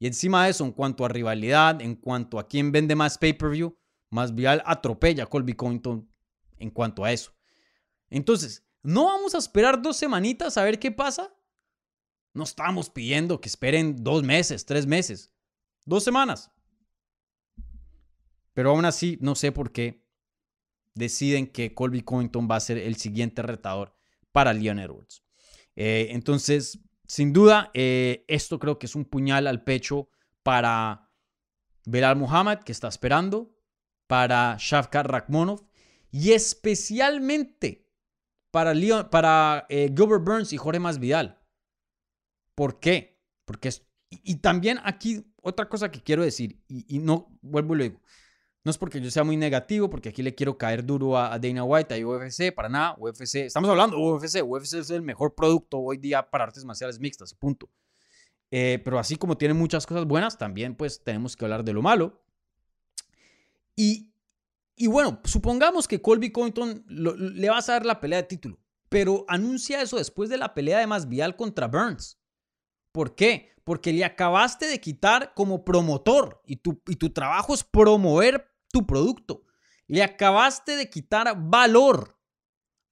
[0.00, 3.76] Y encima de eso, en cuanto a rivalidad, en cuanto a quién vende más pay-per-view,
[4.08, 6.10] más Vial atropella a Colby Covington
[6.56, 7.32] en cuanto a eso.
[8.08, 11.32] Entonces, ¿no vamos a esperar dos semanitas a ver qué pasa?
[12.32, 15.34] No estamos pidiendo que esperen dos meses, tres meses,
[15.84, 16.50] dos semanas.
[18.54, 20.02] Pero aún así, no sé por qué
[20.94, 23.94] deciden que Colby Covington va a ser el siguiente retador
[24.32, 25.22] para Leon Edwards.
[25.76, 26.78] Eh, entonces,
[27.10, 30.08] sin duda, eh, esto creo que es un puñal al pecho
[30.44, 31.10] para
[31.84, 33.52] Belal Muhammad, que está esperando,
[34.06, 35.66] para Shavkat Rakhmonov
[36.12, 37.90] y especialmente
[38.52, 38.74] para,
[39.10, 41.42] para eh, Gilbert Burns y Jorge Masvidal.
[42.54, 43.20] ¿Por qué?
[43.44, 43.70] Porque
[44.08, 48.00] y, también aquí otra cosa que quiero decir, y, y no vuelvo y lo digo,
[48.62, 51.64] no es porque yo sea muy negativo, porque aquí le quiero caer duro a, Dana
[51.64, 52.94] White, a UFC, para nada.
[52.98, 54.42] UFC, estamos hablando UFC.
[54.44, 57.70] UFC es el mejor producto hoy día para artes marciales mixtas, punto.
[58.50, 61.80] Eh, pero así como tiene muchas cosas buenas, también pues tenemos que hablar de lo
[61.80, 62.22] malo.
[63.76, 64.12] Y,
[64.76, 68.58] y bueno, supongamos que Colby Covington le vas a dar la pelea de título,
[68.90, 72.20] pero anuncia eso después de la pelea de Masvidal contra Burns.
[72.92, 73.54] ¿Por qué?
[73.64, 78.86] Porque le acabaste de quitar como promotor y tu, y tu trabajo es promover tu
[78.86, 79.44] producto.
[79.86, 82.18] Le acabaste de quitar valor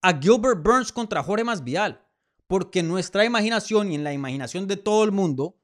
[0.03, 2.05] a Gilbert Burns contra Jorge Masvidal,
[2.47, 5.61] porque nuestra imaginación y en la imaginación de todo el mundo,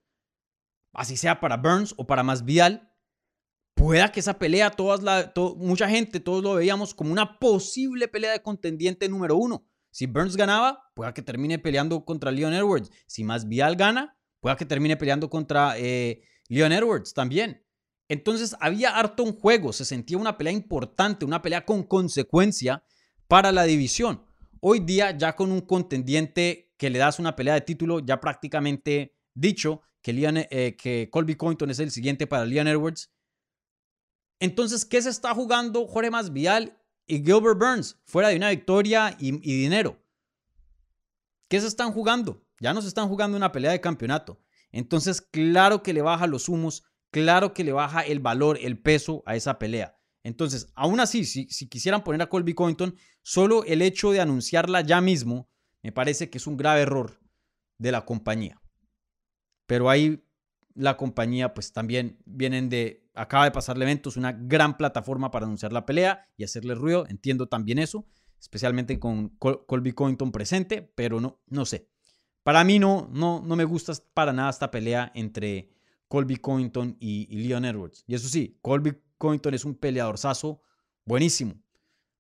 [0.92, 2.92] así sea para Burns o para Masvidal,
[3.74, 8.33] pueda que esa pelea, todas la, mucha gente, todos lo veíamos como una posible pelea
[8.33, 9.66] de contendiente número uno.
[9.90, 12.90] Si Burns ganaba, pueda que termine peleando contra Leon Edwards.
[13.07, 17.63] Si Masvidal gana, pueda que termine peleando contra eh, Leon Edwards también.
[18.08, 22.84] Entonces había harto un juego, se sentía una pelea importante, una pelea con consecuencia
[23.28, 24.24] para la división.
[24.60, 29.16] Hoy día ya con un contendiente que le das una pelea de título ya prácticamente
[29.32, 33.10] dicho que, eh, que Colby Covington es el siguiente para Leon Edwards.
[34.38, 39.28] Entonces, ¿qué se está jugando Jorge Masvidal y Gilbert Burns fuera de una victoria y,
[39.28, 40.02] y dinero?
[41.48, 42.44] ¿Qué se están jugando?
[42.60, 44.40] Ya no se están jugando una pelea de campeonato.
[44.72, 46.84] Entonces, claro que le baja los humos
[47.14, 49.96] claro que le baja el valor, el peso a esa pelea.
[50.24, 55.00] Entonces, aún así, si, quisieran poner a Colby Covington, solo el hecho de anunciarla ya
[55.00, 55.48] mismo
[55.81, 57.20] me parece que es un grave error
[57.79, 58.61] de la compañía.
[59.66, 60.27] Pero ahí
[60.74, 65.72] la compañía pues también vienen de, acaba de pasarle eventos, una gran plataforma para anunciar
[65.72, 68.09] la pelea y hacerle ruido, entiendo también eso,
[68.40, 71.88] especialmente con Colby Covington presente, pero no, no sé.
[72.42, 75.73] Para mí no, no, no me gusta para nada esta pelea entre
[76.14, 78.05] Colby Covington y, Leon Edwards.
[78.07, 80.62] Y eso sí, Colby Covington es un peleador saso
[81.05, 81.61] buenísimo,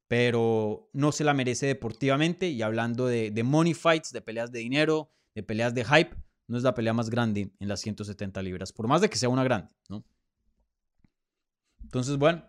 [0.08, 2.48] pero no se la merece deportivamente.
[2.48, 6.16] Y hablando de, money fights, de peleas de dinero, de peleas de hype,
[6.48, 9.28] no es la pelea más grande en las 170 libras, por más de que sea
[9.28, 10.04] una grande, ¿no?
[11.84, 12.44] Entonces, bueno,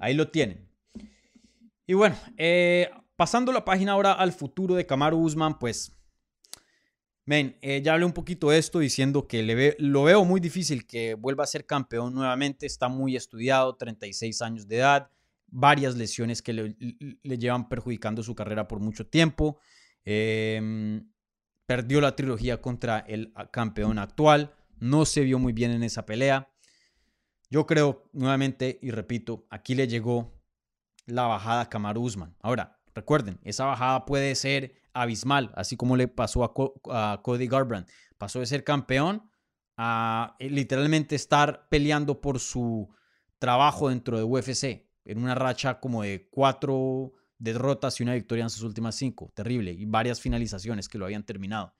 [0.00, 0.68] ahí lo tienen.
[1.86, 5.96] Y bueno, eh, pasando la página ahora al futuro de Kamaru Usman, pues
[7.24, 11.14] Men, eh, ya hablé un poquito de esto diciendo que lo veo muy difícil que
[11.14, 12.66] vuelva a ser campeón nuevamente.
[12.66, 15.10] Está muy estudiado, 36 años de edad,
[15.46, 16.76] varias lesiones que le,
[17.38, 19.58] llevan perjudicando su carrera por mucho tiempo.
[20.04, 21.08] Em,
[21.66, 24.54] perdió la trilogía contra el campeón actual.
[24.80, 26.48] No se vio muy bien en esa pelea.
[27.50, 30.42] Yo creo, nuevamente, y repito, aquí le llegó
[31.06, 32.34] la bajada a Kamaru Usman.
[32.40, 37.88] Ahora, recuerden, esa bajada puede ser abismal, así como le pasó a, Cody Garbrandt.
[38.18, 39.30] Pasó de ser campeón
[39.76, 42.88] a eh, literalmente estar peleando por su
[43.38, 48.50] trabajo dentro de UFC, en una racha como de cuatro derrotas y una victoria en
[48.50, 49.32] sus últimas cinco.
[49.34, 49.72] Terrible.
[49.72, 51.74] Y varias finalizaciones que lo habían terminado.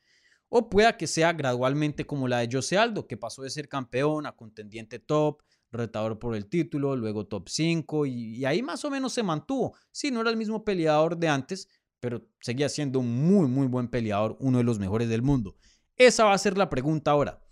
[0.48, 4.26] O pueda que sea gradualmente como la de Jose Aldo, que pasó de ser campeón
[4.26, 5.40] a contendiente top,
[5.72, 9.74] retador por el título, luego top 5 y, ahí más o menos se mantuvo.
[9.90, 13.88] Sí, no era el mismo peleador de antes, pero seguía siendo un muy, muy buen
[13.88, 15.56] peleador, uno de los mejores del mundo.
[15.96, 17.42] Esa va a ser la pregunta ahora.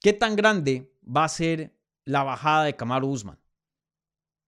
[0.00, 3.40] ¿Qué tan grande va a ser la bajada de Kamaru Usman?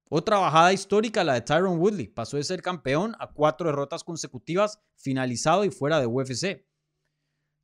[0.09, 2.07] Otra bajada histórica, la de Tyron Woodley.
[2.07, 6.65] Pasó de ser campeón a cuatro derrotas consecutivas, finalizado y fuera de UFC.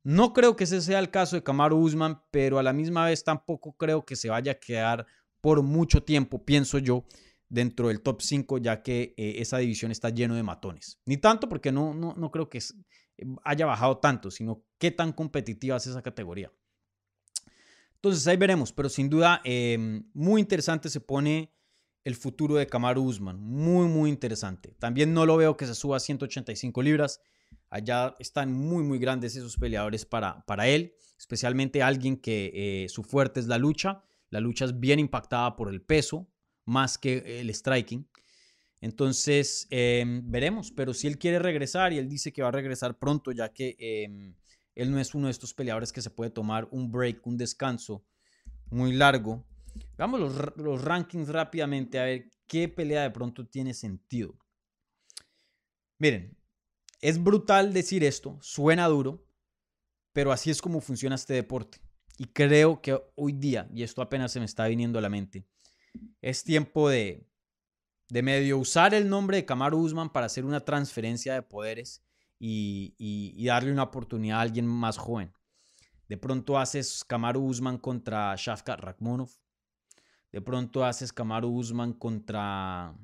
[0.03, 3.23] No creo que ese sea el caso de Kamaru Usman, pero a la misma vez
[3.23, 5.05] tampoco creo que se vaya a quedar
[5.39, 7.05] por mucho tiempo, pienso yo,
[7.49, 10.99] dentro del top 5, ya que eh, esa división está lleno de matones.
[11.05, 12.59] Ni tanto porque no, no, no creo que
[13.43, 16.51] haya bajado tanto, sino qué tan competitiva es esa categoría.
[17.95, 21.53] Entonces ahí veremos, pero sin duda em, muy interesante se pone
[22.03, 23.39] el futuro de Kamaru Usman.
[23.39, 24.75] Muy, muy interesante.
[24.79, 27.21] También no lo veo que se suba a 185 libras.
[27.69, 33.03] Allá están muy, muy grandes esos peleadores para, para él, especialmente alguien que eh, su
[33.03, 34.03] fuerte es la lucha.
[34.29, 36.27] La lucha es bien impactada por el peso,
[36.65, 38.07] más que el striking.
[38.81, 42.97] Entonces, em, veremos, pero si él quiere regresar y él dice que va a regresar
[42.97, 44.35] pronto, ya que em,
[44.75, 48.03] él no es uno de estos peleadores que se puede tomar un break, un descanso
[48.69, 49.45] muy largo
[49.97, 50.19] Veamos
[50.57, 54.37] los, rankings rápidamente a ver qué pelea de pronto tiene sentido.
[55.97, 56.37] Miren,
[57.03, 59.27] es brutal decir esto, suena duro,
[60.13, 61.81] pero así es como funciona este deporte.
[62.17, 65.45] Y creo que hoy día, y esto apenas se me está viniendo a la mente,
[66.21, 67.27] es tiempo de,
[68.07, 72.01] de medio usar el nombre de Kamaru Usman para hacer una transferencia de poderes
[72.39, 75.33] y, y, darle una oportunidad a alguien más joven.
[76.07, 79.29] De pronto haces Kamaru Usman contra Shafkat Rakhmonov.
[80.31, 82.95] De pronto haces Kamaru Usman contra.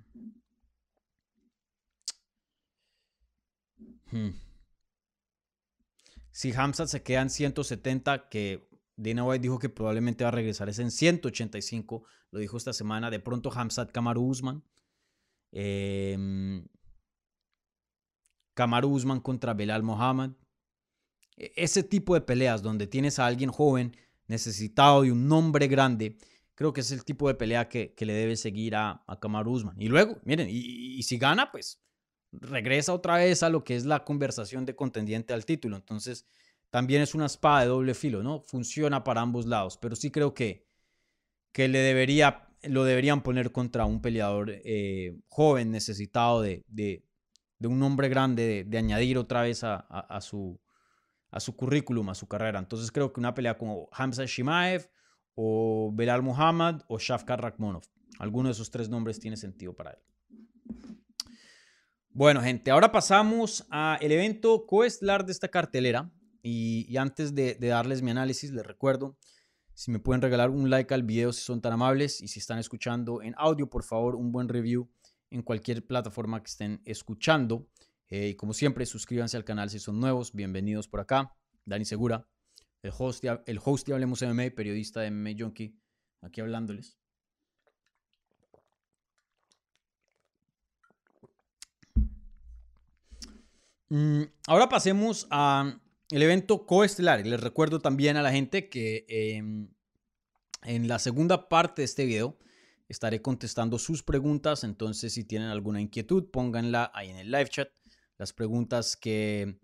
[4.12, 4.30] Hmm.
[6.32, 10.70] Si Hamza se queda en 170, que Dana White dijo que probablemente va a regresar,
[10.70, 13.10] es en 185, lo dijo esta semana.
[13.10, 14.64] De pronto Hamzat Kamaru Usman.
[15.52, 16.64] Eh,
[18.54, 20.32] Kamaru Usman contra Belal Mohamed.
[21.38, 23.96] E, ese tipo de peleas donde tienes a alguien joven
[24.28, 26.18] necesitado y un nombre grande
[26.60, 29.82] creo que es el tipo de pelea que, le debe seguir a, a Usman.
[29.82, 31.82] Y luego, miren, y, si gana, pues
[32.32, 35.76] regresa otra vez a lo que es la conversación de contendiente al título.
[35.76, 36.26] Entonces,
[36.70, 38.42] también es una espada de doble filo, ¿no?
[38.42, 40.68] Funciona para ambos lados, pero sí creo que,
[41.52, 47.04] que le debería, lo deberían poner contra un peleador eh, joven, necesitado de, de,
[47.68, 50.60] un nombre grande, de, añadir otra vez a, su,
[51.32, 52.60] a su currículum, a su carrera.
[52.60, 54.90] Entonces creo que una pelea como Hamza Shimaev
[55.36, 57.84] o Belal Muhammad o Shafkar Rakhmonov.
[58.20, 60.00] Alguno de esos tres nombres tiene sentido para él.
[62.12, 66.12] Bueno, gente, ahora pasamos al evento coestelar de esta cartelera.
[66.42, 69.18] Y, antes de, darles mi análisis, les recuerdo,
[69.76, 72.58] si me pueden regalar un like al video si son tan amables y si están
[72.58, 74.90] escuchando en audio, por favor, un buen review
[75.30, 77.68] en cualquier plataforma que estén escuchando.
[78.10, 80.34] Eh, y como siempre, suscríbanse al canal si son nuevos.
[80.34, 81.36] Bienvenidos por acá.
[81.64, 82.28] Dani Segura,
[82.82, 85.78] el host, de, el host de Hablemos MMA, periodista de MMA Junkie,
[86.22, 86.99] aquí hablándoles.
[94.48, 97.26] Ahora pasemos al evento coestelar.
[97.26, 99.70] Les recuerdo también a la gente que em,
[100.64, 102.38] en la segunda parte de este video
[102.88, 104.64] estaré contestando sus preguntas.
[104.64, 107.70] Entonces, si tienen alguna inquietud, pónganla ahí en el live chat.
[108.18, 109.60] Las preguntas que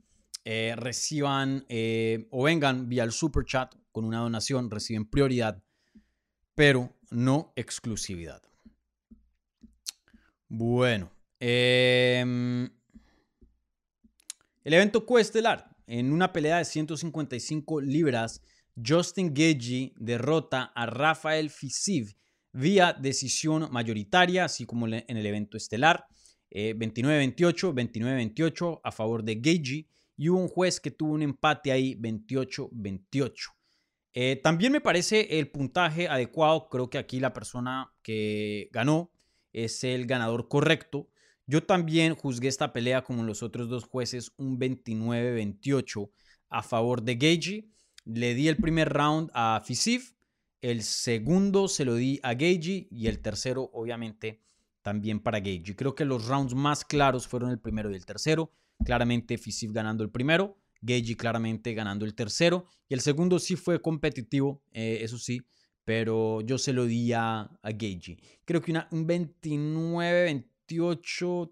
[0.45, 5.63] eh, reciban eh, o vengan vía el super chat con una donación, reciben prioridad,
[6.53, 8.41] pero no exclusividad.
[10.47, 12.69] Bueno, em,
[14.65, 18.41] el evento coestelar, en una pelea de 155 libras,
[18.75, 22.15] Justin Gagey derrota a Rafael Fisiv
[22.51, 26.06] vía decisión mayoritaria, así como en el evento estelar.
[26.51, 31.71] 29-28, eh, 29-28 a favor de Gagey y hubo un juez que tuvo un empate
[31.71, 33.51] ahí 28-28.
[34.13, 36.69] Eh, también me parece el puntaje adecuado.
[36.69, 39.12] Creo que aquí la persona que ganó
[39.51, 41.10] es el ganador correcto.
[41.47, 46.10] Yo también juzgué esta pelea como los otros dos jueces un 29-28
[46.49, 47.71] a favor de Gagey.
[48.05, 50.13] Le di el primer round a Fisif,
[50.62, 54.41] el segundo se lo di a Gagey y el tercero obviamente
[54.81, 55.75] también para Gagey.
[55.75, 58.51] Creo que los rounds más claros fueron el primero y el tercero.
[58.84, 62.65] Claramente Fisif ganando el primero, Gagey claramente ganando el tercero.
[62.89, 65.41] Y el segundo sí fue competitivo, eh, eso sí,
[65.84, 68.19] pero yo se lo di a, a Gagey.
[68.43, 70.45] Creo que una, un 29-28,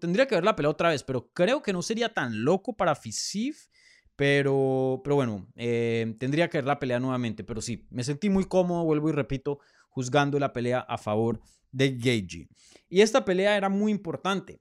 [0.00, 2.94] tendría que ver la pelea otra vez, pero creo que no sería tan loco para
[2.94, 3.68] Fisif
[4.16, 7.44] Pero, pero bueno, eh, tendría que ver la pelea nuevamente.
[7.44, 11.40] Pero sí, me sentí muy cómodo, vuelvo y repito, juzgando la pelea a favor
[11.72, 12.48] de Gagey.
[12.88, 14.60] Y esta pelea era muy importante.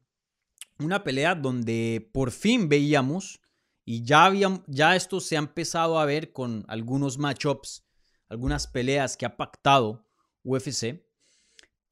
[0.80, 3.39] Una pelea donde por fin veíamos,
[3.86, 7.86] y ya, había, ya esto se ha empezado a ver con algunos matchups,
[8.30, 10.08] algunas peleas que ha pactado
[10.44, 11.03] UFC,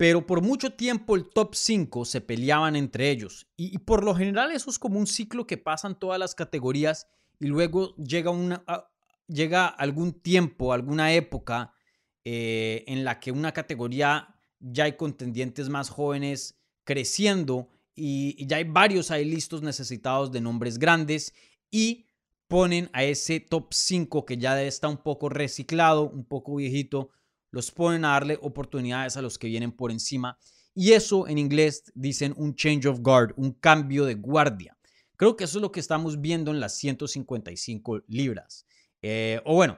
[0.02, 3.46] pero por mucho tiempo el top 5 se peleaban entre ellos.
[3.56, 7.08] Y, por lo general eso es como un ciclo que pasan todas las categorías
[7.40, 8.66] y luego llega, una,
[9.28, 11.76] llega algún tiempo, alguna época
[12.26, 18.64] eh, en la que una categoría ya hay contendientes más jóvenes creciendo y, ya hay
[18.64, 21.36] varios ahí listos necesitados de nombres grandes
[21.70, 22.08] y
[22.48, 27.12] ponen a ese top 5 que ya está un poco reciclado, un poco viejito,
[27.52, 30.38] los ponen a darle oportunidades a los que vienen por encima.
[30.74, 34.78] Y eso en inglés dicen un change of guard, un cambio de guardia.
[35.18, 38.66] Creo que eso es lo que estamos viendo en las 155 libras.
[39.02, 39.78] Eh, o bueno,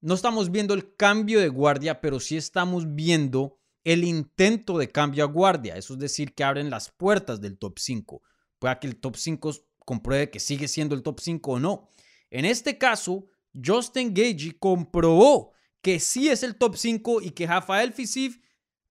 [0.00, 5.24] no estamos viendo el cambio de guardia, pero sí estamos viendo el intento de cambio
[5.24, 5.76] a guardia.
[5.76, 8.22] Eso es decir, que abren las puertas del top 5.
[8.58, 9.52] Puede que el top 5
[9.84, 11.88] compruebe que sigue siendo el top 5 o no.
[12.30, 17.92] En este caso, Justin Gagey comprobó que sí es el top 5 y que Rafael
[17.92, 18.38] Fisif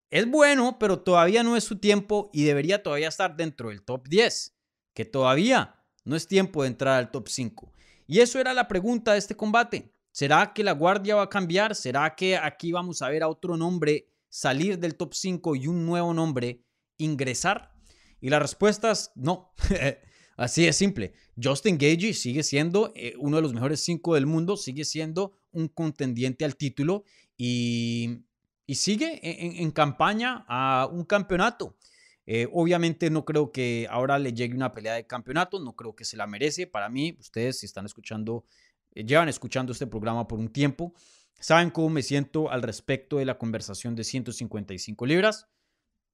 [0.10, 4.08] es bueno, pero todavía no es su tiempo y debería todavía estar dentro del top
[4.10, 4.58] 10,
[4.94, 7.74] que todavía no es tiempo de entrar al top 5.
[8.08, 9.96] Y eso era la pregunta de este combate.
[10.12, 11.76] ¿Será que la guardia va a cambiar?
[11.76, 15.86] ¿Será que aquí vamos a ver a otro nombre salir del top 5 y un
[15.86, 16.66] nuevo nombre
[16.98, 17.72] ingresar?
[18.20, 19.54] Y la respuesta es no.
[20.36, 21.14] Así de simple.
[21.42, 25.68] Justin Gagey sigue siendo eh, uno de los mejores 5 del mundo, sigue siendo un
[25.68, 27.04] contendiente al título
[27.38, 28.24] y,
[28.68, 31.78] sigue en, campaña a un campeonato.
[32.26, 36.06] Eh, obviamente no creo que ahora le llegue una pelea de campeonato, no creo que
[36.06, 36.68] se la merece.
[36.68, 38.46] Para mí, ustedes si están escuchando,
[38.94, 40.94] eh, llevan escuchando este programa por un tiempo,
[41.40, 45.48] saben cómo me siento al respecto de la conversación de 155 libras.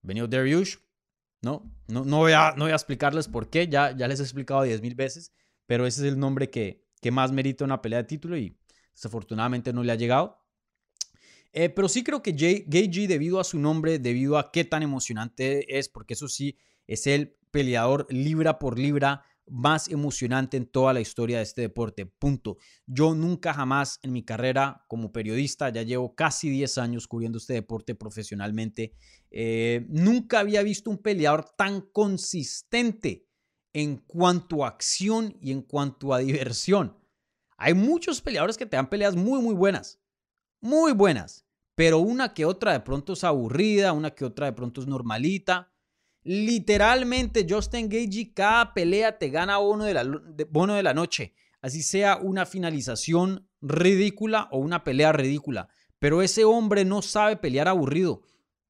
[0.02, 0.78] Venido Dariush,
[1.42, 1.72] ¿no?
[1.88, 4.64] No, no, voy a, no voy a explicarles por qué, ya, ya les he explicado
[4.64, 5.34] 10 mil veces,
[5.66, 8.58] pero ese es el nombre que, que más merita una pelea de título y
[8.98, 10.40] Desafortunadamente no le ha llegado.
[11.54, 15.78] Eh, pero sí creo que Gay debido a su nombre, debido a qué tan emocionante
[15.78, 16.58] es, porque eso sí,
[16.88, 22.08] es el peleador libra por libra más emocionante en toda la historia de este deporte.
[22.08, 22.58] Punto.
[22.88, 27.54] Yo nunca jamás en mi carrera como periodista, ya llevo casi 10 años cubriendo este
[27.54, 28.94] deporte profesionalmente,
[29.30, 33.28] eh, nunca había visto un peleador tan consistente
[33.74, 36.98] en cuanto a acción y en cuanto a diversión.
[37.58, 40.00] Hay muchos peleadores que te dan peleas muy, muy buenas.
[40.62, 41.46] Muy buenas.
[41.76, 45.72] Pero una que otra de pronto es aburrida, una que otra de pronto es normalita.
[46.24, 51.34] Literalmente, Justin Gagey, cada pelea te gana bono de, la, de la noche.
[51.62, 55.70] Así sea una finalización ridícula o una pelea ridícula.
[56.00, 58.22] Pero ese hombre no sabe pelear aburrido.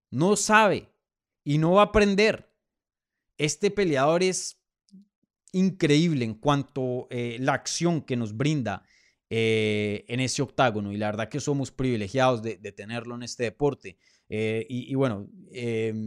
[0.10, 0.92] No sabe.
[1.44, 2.54] Y no va a aprender.
[3.38, 4.57] Este peleador es
[5.52, 8.84] increíble en cuanto eh, la acción que nos brinda
[9.30, 13.98] eh, en ese octágono y la verdad que somos privilegiados de, tenerlo en este deporte.
[14.30, 15.30] Eh, y, bueno,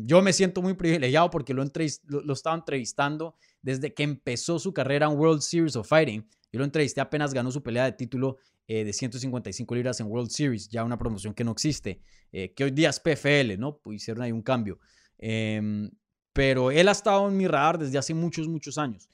[0.05, 4.74] yo me siento muy privilegiado porque lo, lo, lo, estaba entrevistando desde que empezó su
[4.74, 6.26] carrera en World Series of Fighting.
[6.53, 10.68] Yo lo entrevisté apenas ganó su pelea de título de 155 libras en World Series,
[10.68, 13.79] ya una promoción que no existe, que hoy día es PFL, ¿no?
[13.79, 14.79] Pues hicieron ahí un cambio.
[15.18, 15.90] Em,
[16.33, 19.09] pero él ha estado en mi radar desde hace muchos, muchos años.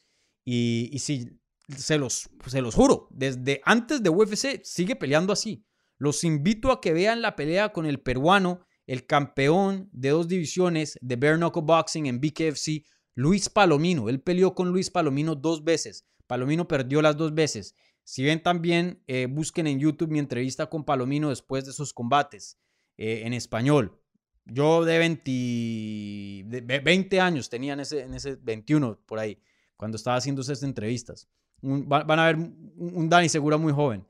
[0.46, 1.38] Y, y sí,
[1.74, 5.64] se los, se los juro, desde antes de UFC sigue peleando así.
[5.98, 10.98] Los invito a que vean la pelea con el peruano, el campeón de dos divisiones
[11.00, 14.08] de Bare Knuckle Boxing en BKFC, Luis Palomino.
[14.08, 16.06] Él peleó con Luis Palomino dos veces.
[16.26, 17.74] Palomino perdió las dos veces.
[18.04, 22.60] Si ven también, eh, busquen en YouTube mi entrevista con Palomino después de esos combates
[22.96, 24.00] eh, en español.
[24.44, 29.40] Yo de 20, 20 años tenía en ese, en ese 21 por ahí
[29.76, 31.28] cuando estaba haciendo estas entrevistas.
[31.60, 34.06] van a ver un, Dani Segura muy joven,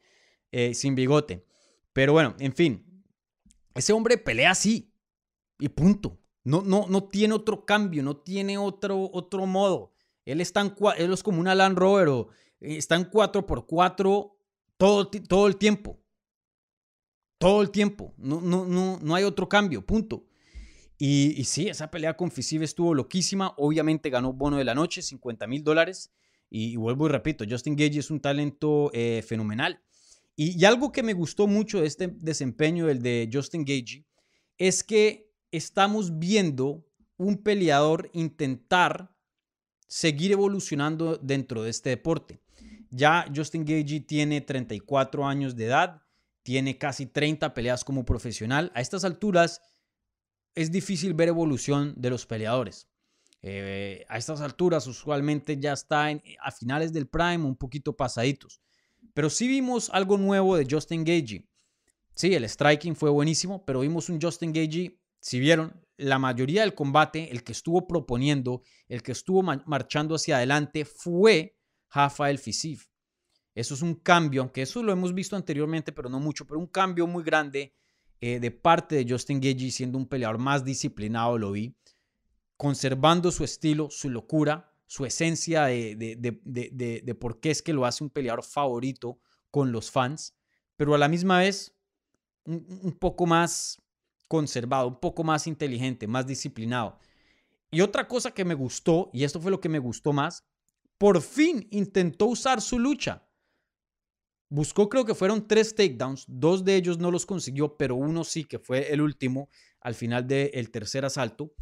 [0.52, 1.44] eh, sin bigote.
[1.92, 3.04] Pero bueno, en fin,
[3.74, 4.92] ese hombre pelea así
[5.58, 6.18] y punto.
[6.44, 9.92] No, no, no tiene otro cambio, no tiene otro, otro modo.
[10.24, 12.28] Él, está en, él es como un Land Rover o
[12.60, 14.32] está en 4x4
[14.76, 15.98] todo, todo el tiempo.
[17.38, 18.14] Todo el tiempo.
[18.16, 20.24] No, no, no, no hay otro cambio, punto.
[20.98, 23.52] Y, sí, esa pelea con Fisive estuvo loquísima.
[23.58, 26.10] Obviamente ganó bono de la noche, 50 mil dólares.
[26.48, 29.82] Y, vuelvo y repito, Justin Gage es un talento eh, fenomenal.
[30.36, 34.04] Y, algo que me gustó mucho de este desempeño, el de Justin Gage,
[34.58, 36.86] es que estamos viendo
[37.18, 39.14] un peleador intentar
[39.86, 42.40] seguir evolucionando dentro de este deporte.
[42.90, 46.02] Ya Justin Gagey tiene 34 años de edad,
[46.42, 48.70] tiene casi 30 peleas como profesional.
[48.74, 49.60] A estas alturas
[50.56, 52.88] es difícil ver evolución de los peleadores.
[53.42, 56.08] Eh, a estas alturas usualmente ya está
[56.40, 58.60] a finales del prime, un poquito pasaditos.
[59.14, 61.48] Pero sí vimos algo nuevo de Justin Gagey.
[62.14, 66.74] Sí, el striking fue buenísimo, pero vimos un Justin Gagey, si vieron, la mayoría del
[66.74, 71.56] combate, el que estuvo proponiendo, el que estuvo marchando hacia adelante fue
[71.90, 72.88] Rafael Fisif.
[73.54, 76.66] Eso es un cambio, aunque eso lo hemos visto anteriormente, pero no mucho, pero un
[76.66, 77.74] cambio muy grande
[78.20, 81.76] eh, de parte de Justin Gagey siendo un peleador más disciplinado, lo vi,
[82.56, 88.04] conservando su estilo, su locura, su esencia de, de, por qué es que lo hace
[88.04, 89.18] un peleador favorito
[89.50, 90.34] con los fans,
[90.76, 91.74] pero a la misma vez
[92.44, 93.82] un, poco más
[94.28, 96.98] conservado, un poco más inteligente, más disciplinado.
[97.70, 100.44] Y otra cosa que me gustó, y esto fue lo que me gustó más,
[100.98, 103.25] por fin intentó usar su lucha.
[104.48, 108.44] Buscó, creo que fueron tres takedowns, dos de ellos no los consiguió, pero uno sí,
[108.44, 109.48] que fue el último
[109.80, 111.52] al final del tercer asalto.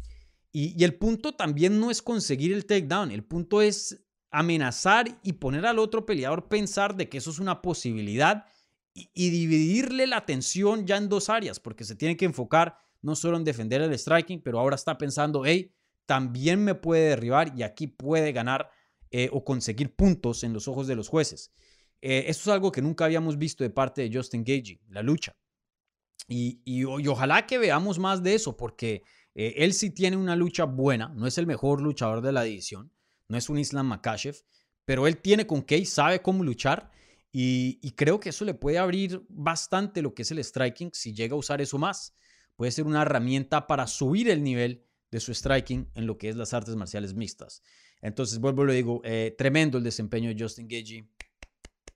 [0.51, 5.33] Y, y, el punto también no es conseguir el takedown, el punto es amenazar y
[5.33, 8.45] poner al otro peleador pensar de que eso es una posibilidad
[8.95, 13.37] y, dividirle la atención ya en dos áreas, porque se tiene que enfocar no solo
[13.37, 15.73] en defender el striking, pero ahora está pensando, hey,
[16.05, 18.69] también me puede derribar y aquí puede ganar
[19.11, 21.51] eh, o conseguir puntos en los ojos de los jueces.
[22.07, 25.35] Eh, esto es algo que nunca habíamos visto de parte de Justin Gagey, la lucha.
[26.27, 29.01] Y, y, ojalá que veamos más de eso, porque
[29.33, 32.91] eh, él sí tiene una lucha buena, no es el mejor luchador de la división,
[33.27, 34.35] no es un Islam Makashev,
[34.85, 36.91] pero él tiene con qué y sabe cómo luchar
[37.31, 41.33] y, creo que eso le puede abrir bastante lo que es el striking si llega
[41.33, 42.13] a usar eso más.
[42.55, 46.35] Puede ser una herramienta para subir el nivel de su striking en lo que es
[46.35, 47.63] las artes marciales mixtas.
[48.01, 51.09] Entonces, vuelvo y lo digo, eh, tremendo el desempeño de Justin Gagey.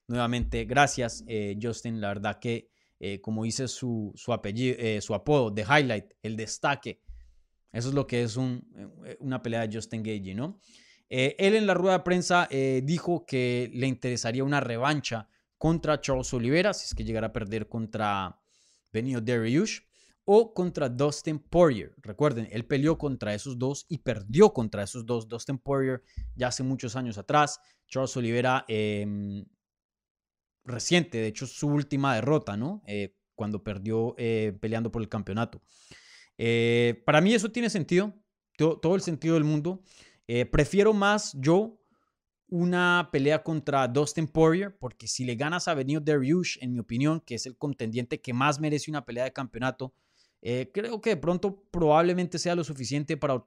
[0.10, 2.01] Nuevamente, gracias, eh, Justin.
[2.01, 7.01] La verdad que, eh, como dice su, su apellido, su apodo, The Highlight, el destaque.
[7.72, 10.60] Eso es lo que es una pelea de Justin Gagey, ¿no?
[11.10, 15.99] Eh, él en la rueda de prensa eh, dijo que le interesaría una revancha contra
[15.99, 18.39] Charles Oliveira, si es que llegara a perder contra
[18.93, 19.80] Benio Dariush
[20.26, 21.95] o contra Dustin Poirier.
[21.97, 25.28] Recuerden, él peleó contra esos dos y perdió contra esos dos.
[25.28, 26.03] Dustin Poirier
[26.36, 27.60] ya hace muchos años atrás.
[27.88, 29.43] Charles Oliveira em,
[30.70, 32.82] reciente, de hecho su última derrota, ¿no?
[32.88, 34.15] Eh, cuando perdió
[34.59, 35.61] peleando por el campeonato.
[37.05, 38.13] para mí eso tiene sentido,
[38.57, 39.82] todo el sentido del mundo.
[40.28, 41.82] Eh, prefiero más yo
[42.49, 47.20] una pelea contra Dustin Poirier, porque si le ganas a Benio Dariush, en mi opinión,
[47.22, 49.93] que es el contendiente que más merece una pelea de campeonato,
[50.41, 53.43] eh, creo que de pronto probablemente sea lo suficiente para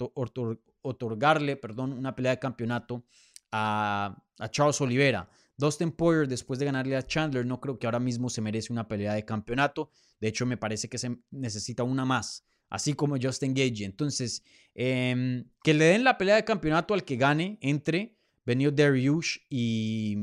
[0.83, 3.05] otorgarle perdón, una pelea de campeonato
[3.51, 5.29] a, a Charles Oliveira.
[5.57, 8.89] Dustin Poirier, después de ganarle a Chandler, no creo que ahora mismo se merece una
[8.89, 9.91] pelea de campeonato.
[10.21, 13.85] De hecho, me parece que se necesita una más así como Justin Gage.
[13.85, 14.43] Entonces,
[14.75, 20.17] em, que le den la pelea de campeonato al que gane entre Benio Dariush y,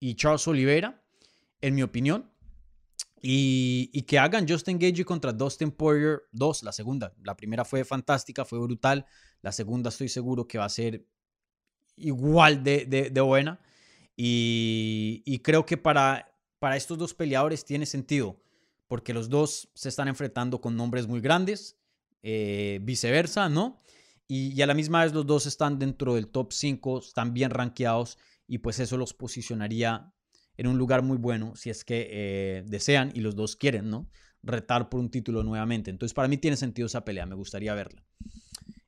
[0.00, 1.00] y Charles Oliveira,
[1.60, 2.28] en mi opinión.
[3.22, 7.14] Y, que hagan Justin Gage contra Dustin Poirier 2, la segunda.
[7.22, 9.06] La primera fue fantástica, fue brutal.
[9.40, 11.06] La segunda estoy seguro que va a ser
[11.96, 13.60] igual de, buena.
[14.20, 18.42] Y, y, creo que para, para estos dos peleadores tiene sentido
[18.88, 21.78] porque los dos se están enfrentando con nombres muy grandes,
[22.22, 23.80] eh, viceversa, ¿no?
[24.26, 28.18] Y, a la misma vez los dos están dentro del top 5, están bien rankeados
[28.46, 30.12] y pues eso los posicionaría
[30.56, 34.10] en un lugar muy bueno si es que eh, desean y los dos quieren, ¿no?
[34.42, 35.90] Retar por un título nuevamente.
[35.90, 38.02] Entonces para mí tiene sentido esa pelea, me gustaría verla.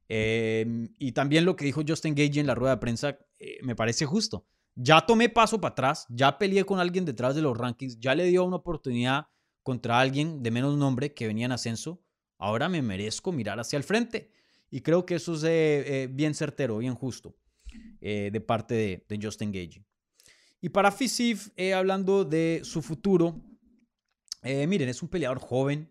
[0.09, 3.77] Em, y también lo que dijo Justin Gage en la rueda de prensa eh, me
[3.77, 4.47] parece justo.
[4.75, 8.25] Ya tomé paso para atrás, ya peleé con alguien detrás de los rankings, ya le
[8.25, 9.27] dio una oportunidad
[9.63, 12.03] contra alguien de menos nombre que venía en ascenso,
[12.39, 14.33] ahora me merezco mirar hacia el frente.
[14.71, 17.37] Y creo que eso es eh, bien certero, bien justo
[18.01, 19.85] eh, de parte de, Justin Gage.
[20.61, 23.41] Y para Fisif, eh, hablando de su futuro,
[24.43, 25.89] miren, es un peleador joven.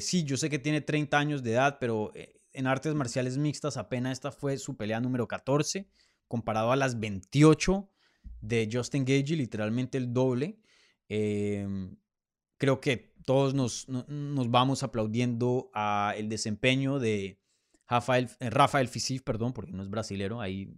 [0.00, 2.12] sí, yo sé que tiene 30 años de edad, pero
[2.52, 5.88] en artes marciales mixtas apenas esta fue su pelea número 14,
[6.26, 7.88] comparado a las 28
[8.42, 10.58] de Justin Gage, literalmente el doble.
[11.08, 11.96] Em,
[12.58, 17.40] creo que todos nos, nos vamos aplaudiendo a el desempeño de
[17.88, 20.74] Rafael, eh, Rafael Fisif, perdón, porque no es brasilero, hay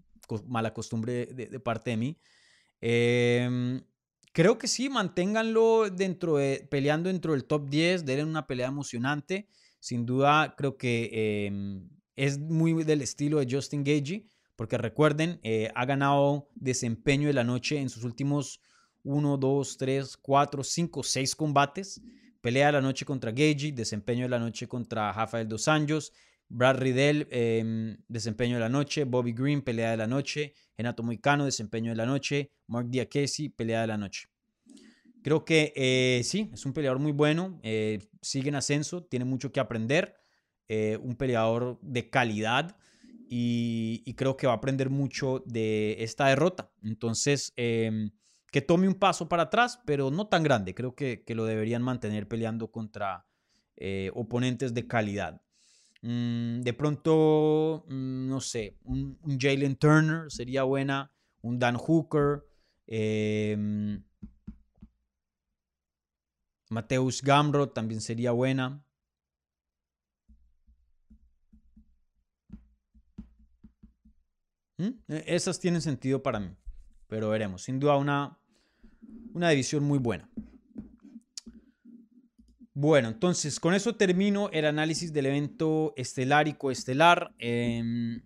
[0.46, 2.18] mala costumbre de, parte de mí.
[2.80, 3.82] Em,
[4.32, 9.48] creo que sí, manténganlo dentro de, peleando dentro del top 10, denle una pelea emocionante.
[9.80, 14.26] Sin duda, creo que em, es muy del estilo de Justin Gagey,
[14.56, 18.60] porque recuerden, eh, ha ganado desempeño de la noche en sus últimos
[19.02, 22.00] 1, 2, 3, 4, 5, 6 combates.
[22.40, 26.12] Pelea de la noche contra Gagey, desempeño de la noche contra Rafael Dos Anjos,
[26.48, 31.46] Brad Riddell, em, desempeño de la noche, Bobby Green, pelea de la noche, Renato Moicano,
[31.46, 34.28] desempeño de la noche, Mark Diakesi, pelea de la noche.
[35.22, 39.52] Creo que eh, sí, es un peleador muy bueno, eh, sigue en ascenso, tiene mucho
[39.52, 40.14] que aprender,
[40.68, 42.76] eh, un peleador de calidad
[43.36, 46.70] y, creo que va a aprender mucho de esta derrota.
[46.82, 48.10] Entonces, em,
[48.52, 51.82] que tome un paso para atrás, pero no tan grande, creo que, que lo deberían
[51.82, 53.26] mantener peleando contra
[54.14, 55.42] oponentes de calidad.
[56.06, 61.10] Mm, de pronto, mm, no sé, un, Jalen Turner sería buena,
[61.40, 62.44] un Dan Hooker,
[62.86, 63.56] eh,
[66.68, 68.83] Mateus Gamro también sería buena.
[74.78, 74.88] ¿Mm?
[75.08, 76.56] E, esas tienen sentido para mí,
[77.08, 77.62] pero veremos.
[77.62, 78.38] Sin duda una,
[79.32, 80.28] una división muy buena.
[82.76, 87.32] Bueno, entonces con eso termino el análisis del evento estelar y coestelar.
[87.38, 88.20] Em,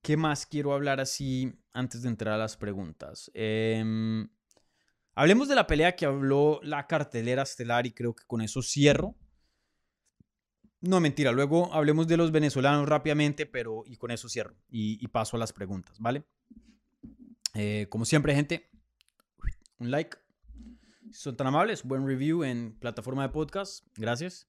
[0.00, 3.30] ¿Qué más quiero hablar así antes de entrar a las preguntas?
[3.34, 4.28] Em,
[5.14, 9.16] hablemos de la pelea que habló la cartelera estelar y creo que con eso cierro.
[10.82, 15.36] No, mentira, luego hablemos de los venezolanos rápidamente, pero y con eso cierro y, paso
[15.36, 16.24] a las preguntas, ¿vale?
[17.54, 18.68] Eh, como siempre, gente,
[19.78, 20.16] un like,
[21.12, 23.86] son tan amables, buen review en plataforma de podcast.
[23.96, 24.48] Gracias.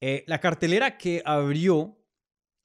[0.00, 2.00] Eh, la cartelera que abrió,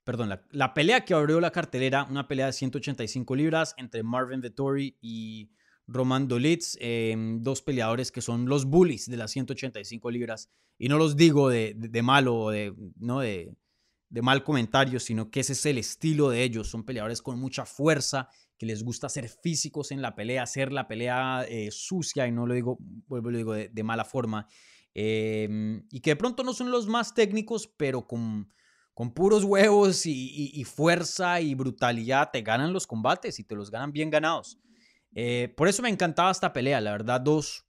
[0.04, 4.98] perdón, la, pelea que abrió la cartelera, una pelea de 185 libras entre Marvin Vettori
[5.00, 5.52] y
[5.92, 10.50] Roman Dolitz, em, dos peleadores que son los bullies de las 185 libras.
[10.78, 13.20] Y no los digo de, malo o de, ¿no?
[13.20, 13.54] de,
[14.10, 16.68] de mal comentario, sino que ese es el estilo de ellos.
[16.68, 18.30] Son peleadores con mucha fuerza
[18.60, 22.46] que les gusta ser físicos en la pelea, hacer la pelea eh, sucia, y no
[22.46, 22.78] lo digo,
[23.08, 24.48] vuelvo lo digo de, mala forma,
[24.94, 28.52] em, y que de pronto no son los más técnicos, pero con,
[28.94, 33.94] con puros huevos y, fuerza y brutalidad te ganan los combates y te los ganan
[33.94, 34.60] bien ganados.
[35.16, 37.66] Eh, por eso me encantaba esta pelea, la verdad, dos,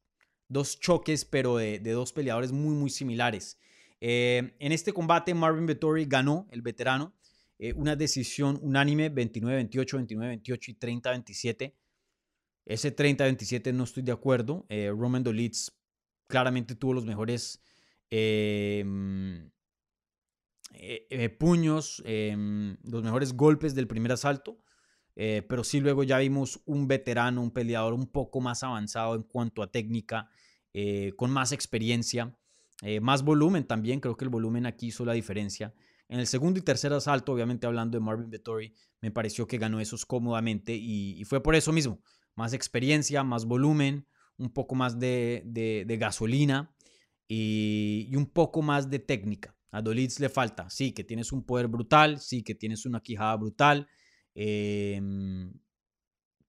[0.48, 3.58] dos choques, pero de, dos peleadores muy, muy similares.
[4.00, 7.14] Eh, en este combate, Marvin Vettori ganó, el veterano,
[7.58, 11.74] eh, una decisión unánime 29-28, 29-28 y 30-27.
[12.66, 14.66] Ese 30-27 no estoy de acuerdo.
[14.68, 15.72] Roman Dolitz
[16.28, 17.60] claramente tuvo los mejores
[20.72, 24.58] eh, puños, em, los mejores golpes del primer asalto.
[25.48, 29.62] Pero sí luego ya vimos un veterano, un peleador un poco más avanzado en cuanto
[29.62, 30.30] a técnica,
[31.16, 32.34] con más experiencia,
[33.02, 34.00] más volumen también.
[34.00, 35.74] Creo que el volumen aquí hizo la diferencia.
[36.10, 39.78] En el segundo y tercer asalto, obviamente hablando de Marvin Vettori, me pareció que ganó
[39.78, 42.02] esos cómodamente y, fue por eso mismo.
[42.34, 46.74] Más experiencia, más volumen, un poco más de, gasolina
[47.28, 49.54] y, un poco más de técnica.
[49.70, 53.36] A Dolitz le falta, sí, que tienes un poder brutal, sí, que tienes una quijada
[53.36, 53.86] brutal,
[54.34, 55.52] em,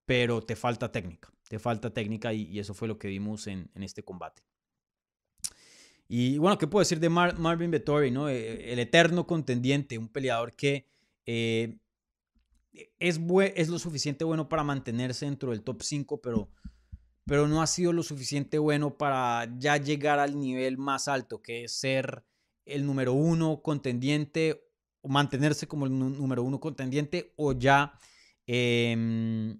[0.05, 4.03] pero te falta técnica, te falta técnica y, eso fue lo que vimos en este
[4.03, 4.43] combate.
[6.13, 8.11] Y bueno, ¿qué puedo decir de Marvin Vettori?
[8.11, 8.27] ¿no?
[8.27, 10.85] Eh, el eterno contendiente, un peleador que
[11.25, 11.77] eh,
[12.99, 13.17] es,
[13.55, 16.49] es lo suficiente bueno para mantenerse dentro del top 5, pero,
[17.23, 21.63] pero no ha sido lo suficiente bueno para ya llegar al nivel más alto, que
[21.63, 22.25] es ser
[22.65, 24.69] el número uno contendiente,
[25.03, 27.93] mantenerse como el número uno contendiente, o ya
[28.45, 29.59] em,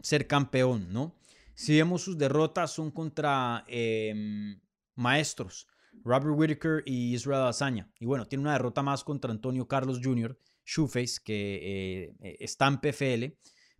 [0.00, 1.16] ser campeón, ¿no?
[1.54, 4.58] Si vemos sus derrotas son contra em,
[4.94, 5.66] maestros,
[6.04, 7.90] Robert Whitaker y Israel Azaña.
[7.98, 12.78] Y bueno, tiene una derrota más contra Antonio Carlos Jr., Shoeface, que eh, está en
[12.78, 13.36] PFL.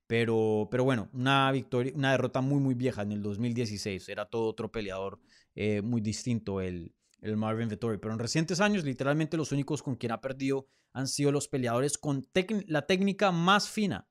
[0.06, 4.08] Pero, pero bueno, una victoria, una derrota muy, muy vieja en el 2016.
[4.08, 5.20] Era todo otro peleador
[5.54, 6.92] eh, muy distinto el,
[7.22, 7.98] el Marvin Vettori.
[7.98, 11.98] Pero en recientes años, literalmente los únicos con quien ha perdido han sido los peleadores
[11.98, 12.26] con
[12.66, 14.08] la técnica más fina,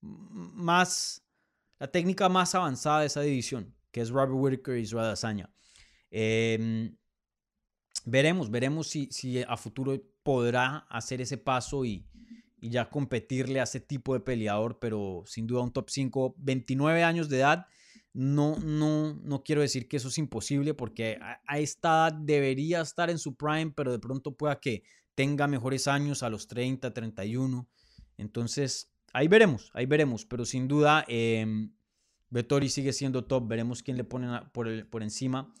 [0.00, 1.22] más,
[1.78, 5.52] la técnica más avanzada de esa división, que es Robert Whitaker y Israel Azaña.
[6.10, 6.90] Eh,
[8.04, 12.04] veremos, veremos si, si a futuro podrá hacer ese paso y,
[12.60, 17.28] ya competirle a ese tipo de peleador, pero sin duda un top 5, 29 años
[17.28, 17.66] de edad.
[18.12, 23.10] No, no, no quiero decir que eso es imposible porque a, esta edad debería estar
[23.10, 24.82] en su prime, pero de pronto pueda que
[25.18, 27.68] tenga mejores años a los 30, 31.
[28.18, 31.44] Entonces, ahí veremos, ahí veremos, pero sin duda eh,
[32.30, 35.52] Vettori sigue siendo top, veremos quién le pone por, por encima.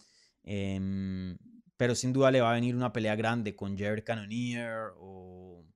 [0.44, 1.36] Eh,
[1.76, 5.66] pero sin duda le va a venir una pelea grande con Jared Cannonier o,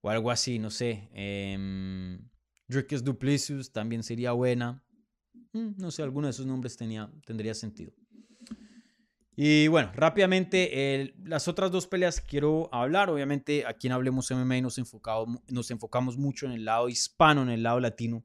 [0.00, 1.08] o algo así, no sé.
[1.14, 2.20] Eh,
[2.68, 4.84] Duplicius también sería buena.
[5.54, 7.92] Mm, no sé, alguno de esos nombres tendría sentido.
[9.40, 13.08] Y bueno, rápidamente, las otras dos peleas quiero hablar.
[13.08, 14.80] Obviamente, aquí en Hablemos MMA nos,
[15.46, 18.24] nos enfocamos mucho en el lado hispano, en el lado latino.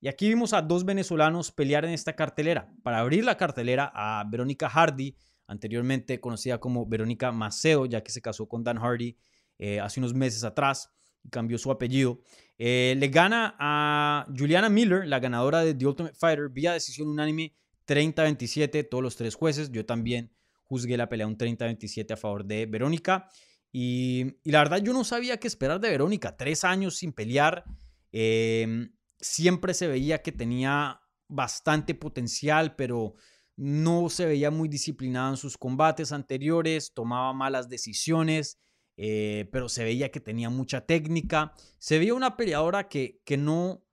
[0.00, 2.72] Y aquí vimos a dos venezolanos pelear en esta cartelera.
[2.84, 5.16] Para abrir la cartelera a Verónica Hardy,
[5.48, 9.18] anteriormente conocida como Verónica Maceo, ya que se casó con Dan Hardy
[9.58, 10.88] eh, hace unos meses atrás
[11.24, 12.20] y cambió su apellido.
[12.58, 17.56] Eh, le gana a Juliana Miller, la ganadora de The Ultimate Fighter, vía decisión unánime
[17.88, 19.72] 30-27, todos los tres jueces.
[19.72, 20.30] Yo también
[20.64, 23.28] juzgué la pelea un 30-27 a favor de Verónica.
[23.72, 26.36] Y, la verdad yo no sabía qué esperar de Verónica.
[26.36, 27.64] Tres años sin pelear.
[28.12, 33.14] Em, siempre se veía que tenía bastante potencial, pero
[33.56, 38.60] no se veía muy disciplinada en sus combates anteriores, tomaba malas decisiones,
[38.96, 41.52] eh, pero se veía que tenía mucha técnica.
[41.78, 43.84] Se veía una peleadora que, que no,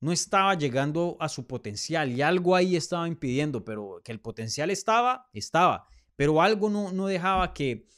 [0.00, 4.70] no estaba llegando a su potencial y algo ahí estaba impidiendo, pero que el potencial
[4.70, 5.86] estaba, estaba
[6.22, 7.88] pero algo no, dejaba que,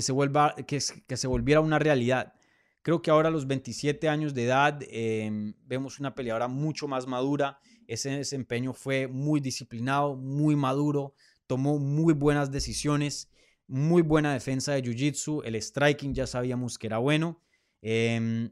[0.00, 2.34] se vuelva, que, se volviera una realidad.
[2.82, 7.06] Creo que ahora a los 27 años de edad em, vemos una peleadora mucho más
[7.06, 7.60] madura.
[7.86, 11.14] Ese desempeño fue muy disciplinado, muy maduro,
[11.46, 13.30] tomó muy buenas decisiones,
[13.68, 17.40] muy buena defensa de Jiu-Jitsu, el striking ya sabíamos que era bueno.
[17.80, 18.50] Em,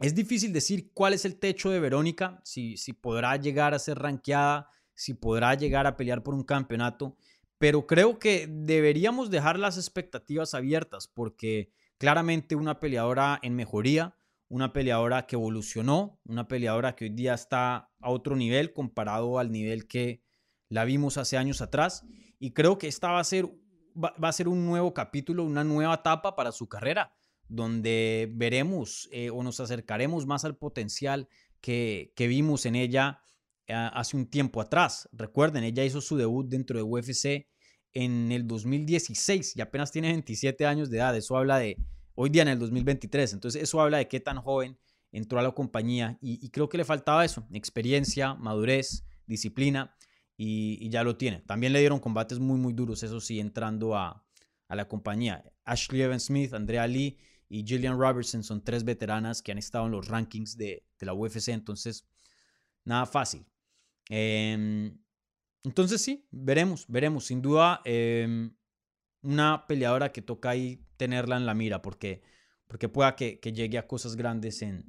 [0.00, 4.68] es difícil decir cuál es el techo de Verónica, si, podrá llegar a ser rankeada,
[4.92, 7.16] si podrá llegar a pelear por un campeonato
[7.64, 14.74] pero creo que deberíamos dejar las expectativas abiertas porque claramente una peleadora en mejoría, una
[14.74, 19.88] peleadora que evolucionó, una peleadora que hoy día está a otro nivel comparado al nivel
[19.88, 20.22] que
[20.68, 22.04] la vimos hace años atrás
[22.38, 23.48] y creo que esta va a ser
[23.96, 27.14] va, a ser un nuevo capítulo, una nueva etapa para su carrera
[27.48, 31.30] donde veremos eh, o nos acercaremos más al potencial
[31.62, 33.22] que, que vimos en ella
[33.66, 35.08] hace un tiempo atrás.
[35.12, 37.46] Recuerden, ella hizo su debut dentro de UFC
[37.94, 41.16] en el 2016 y apenas tiene 27 años de edad.
[41.16, 41.78] Eso habla de
[42.14, 43.32] hoy día en el 2023.
[43.32, 44.76] Entonces, eso habla de qué tan joven
[45.12, 49.96] entró a la compañía y, creo que le faltaba eso, experiencia, madurez, disciplina
[50.36, 51.40] y, ya lo tiene.
[51.42, 54.26] También le dieron combates muy, muy duros, eso sí, entrando a,
[54.66, 55.44] a la compañía.
[55.64, 57.16] Ashley Evans Smith, Andrea Lee
[57.48, 61.14] y Gillian Robertson son tres veteranas que han estado en los rankings de, de la
[61.14, 62.04] UFC, entonces,
[62.84, 63.46] nada fácil.
[64.08, 64.98] Em,
[65.64, 67.26] entonces sí, veremos, veremos.
[67.26, 68.54] Sin duda, em,
[69.22, 72.22] una peleadora que toca ahí tenerla en la mira porque,
[72.66, 74.84] porque pueda que, llegue a cosas grandes en,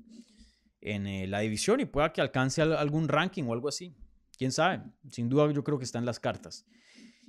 [0.82, 3.95] en eh, la división y pueda que alcance algún ranking o algo así.
[4.38, 4.84] Quién sabe.
[5.09, 6.65] Sin duda yo creo que está en las cartas.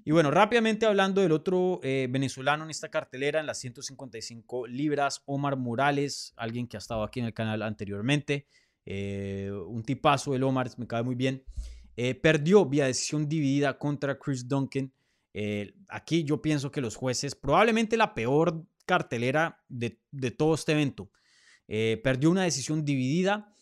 [0.05, 5.22] Y bueno, rápidamente hablando del otro eh, venezolano en esta cartelera, en las 155 libras,
[5.26, 8.47] Omar Morales, alguien que ha estado aquí en el canal anteriormente.
[8.84, 11.42] Eh, un tipazo, el Omar, me cae muy bien.
[11.97, 14.92] Eh, perdió vía decisión dividida contra Chris Duncan.
[15.32, 19.99] Eh, aquí yo pienso que los jueces, probablemente la peor cartelera de,
[20.36, 21.11] todo este evento,
[21.68, 23.53] eh, perdió una decisión dividida.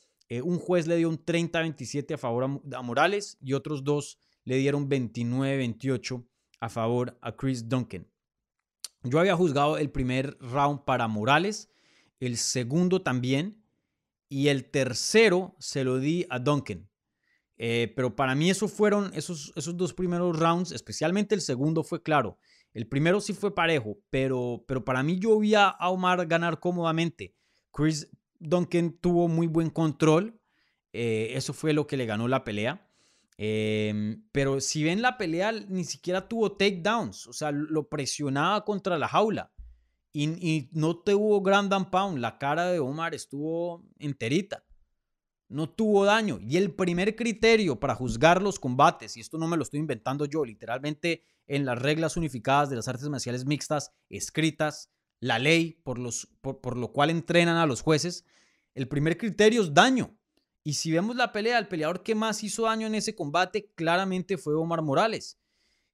[0.43, 4.89] un juez le dio un 30-27 a favor a, Morales y otros dos le dieron
[4.89, 6.27] 29-28
[6.61, 8.09] a favor a Chris Duncan.
[9.05, 11.71] Yo había juzgado el primer round para Morales,
[12.19, 13.63] el segundo también,
[14.29, 16.89] y el tercero se lo di a Duncan.
[17.57, 22.03] Eh, pero para mí eso fueron esos, esos dos primeros rounds, especialmente el segundo fue
[22.03, 22.39] claro.
[22.73, 27.35] El primero sí fue parejo, pero, pero para mí yo vi a Omar ganar cómodamente.
[27.73, 28.09] Chris
[28.41, 30.41] Duncan tuvo muy buen control.
[30.93, 32.89] Eh, eso fue lo que le ganó la pelea.
[33.37, 37.29] Em, pero si ven la pelea, ni siquiera tuvo takedowns.
[37.29, 39.53] O sea, lo presionaba contra la jaula.
[40.13, 42.19] Y, y no tuvo grand and pound.
[42.19, 44.65] La cara de Omar estuvo enterita
[45.49, 46.39] no tuvo daño.
[46.41, 50.25] Y el primer criterio para juzgar los combates, y esto no me lo estoy inventando
[50.27, 54.91] yo, literalmente en las reglas unificadas de las artes marciales mixtas escritas,
[55.21, 58.25] la ley por, los, por, lo cual entrenan a los jueces,
[58.75, 60.17] el primer criterio es daño.
[60.63, 64.39] Y si vemos la pelea, el peleador que más hizo daño en ese combate claramente
[64.39, 65.39] fue Omar Morales.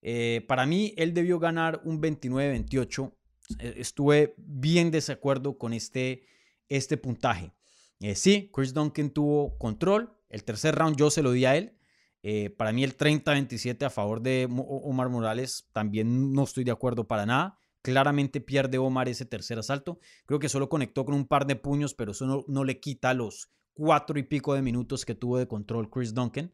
[0.03, 3.13] Eh, para mí, él debió ganar un 29-28.
[3.59, 6.25] E, estuve bien desacuerdo con este,
[6.69, 7.53] este puntaje.
[8.01, 10.17] Eh, sí, Chris Duncan tuvo control.
[10.29, 11.77] El tercer round yo se lo di a él.
[12.23, 17.07] Eh, para mí el 30-27 a favor de Omar Morales también no estoy de acuerdo
[17.07, 17.59] para nada.
[17.83, 20.01] Claramente pierde Omar ese tercer asalto.
[20.27, 23.51] Creo que solo conectó con un par de puños, pero eso no, le quita los
[23.73, 26.53] cuatro y pico de minutos que tuvo de control Chris Duncan.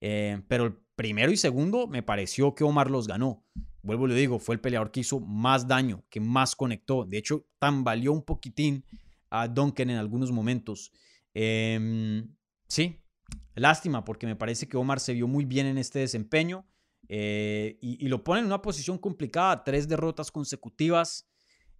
[0.00, 3.44] Eh, pero el primero y segundo me pareció que Omar los ganó.
[3.82, 7.04] Vuelvo y le digo, fue el peleador que hizo más daño, que más conectó.
[7.04, 8.84] De hecho, tambaleó un poquitín
[9.34, 10.92] a Duncan en algunos momentos.
[11.32, 12.28] Em,
[12.68, 13.00] sí,
[13.54, 16.66] lástima, porque me parece que Omar se vio muy bien en este desempeño
[17.08, 21.28] eh, y, lo pone en una posición complicada, tres derrotas consecutivas.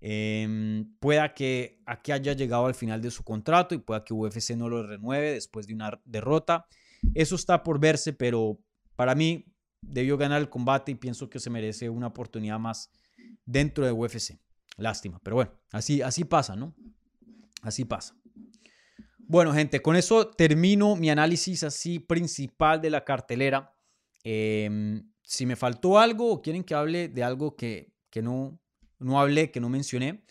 [0.01, 4.51] Em, pueda que aquí haya llegado al final de su contrato y pueda que UFC
[4.57, 6.67] no lo renueve después de una derrota.
[7.15, 8.59] Eso está por verse, pero
[8.97, 9.47] para mí
[9.81, 12.91] debió ganar el combate y pienso que se merece una oportunidad más
[13.47, 14.39] dentro de UFC.
[14.77, 16.75] Lástima, pero bueno, así, así pasa, ¿no?
[17.65, 18.15] Así pasa.
[19.19, 23.75] Bueno, gente, con eso termino mi análisis así principal de la cartelera.
[24.23, 28.61] Em, si me faltó algo o quieren que hable de algo que, no,
[28.99, 30.25] no hablé, que no mencioné,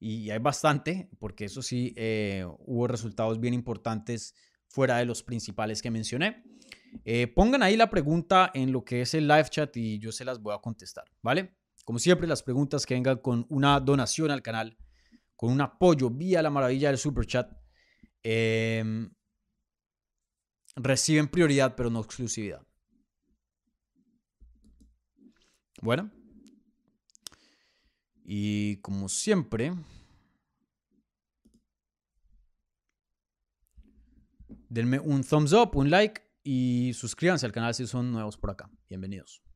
[0.00, 4.34] y hay bastante, porque eso sí, eh, hubo resultados bien importantes
[4.66, 6.42] fuera de los principales que mencioné.
[7.04, 10.24] Eh, pongan ahí la pregunta en lo que es el live chat y yo se
[10.24, 11.54] las voy a contestar, ¿vale?
[11.84, 14.78] Como siempre, las preguntas que vengan con una donación al canal,
[15.38, 17.48] con un apoyo vía la maravilla del super chat,
[18.24, 19.08] em,
[20.74, 22.66] reciben prioridad, pero no exclusividad.
[25.80, 26.10] Bueno.
[28.24, 29.72] Y como siempre,
[34.68, 38.68] denme un thumbs up, un like y suscríbanse al canal si son nuevos por acá.
[38.88, 39.47] Bienvenidos.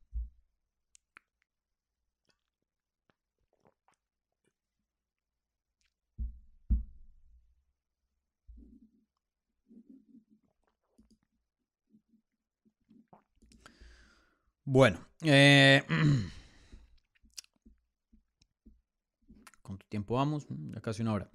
[14.65, 15.83] Bueno, eh,
[19.61, 20.47] ¿cuánto tiempo vamos?
[20.49, 21.29] Ya casi una hora.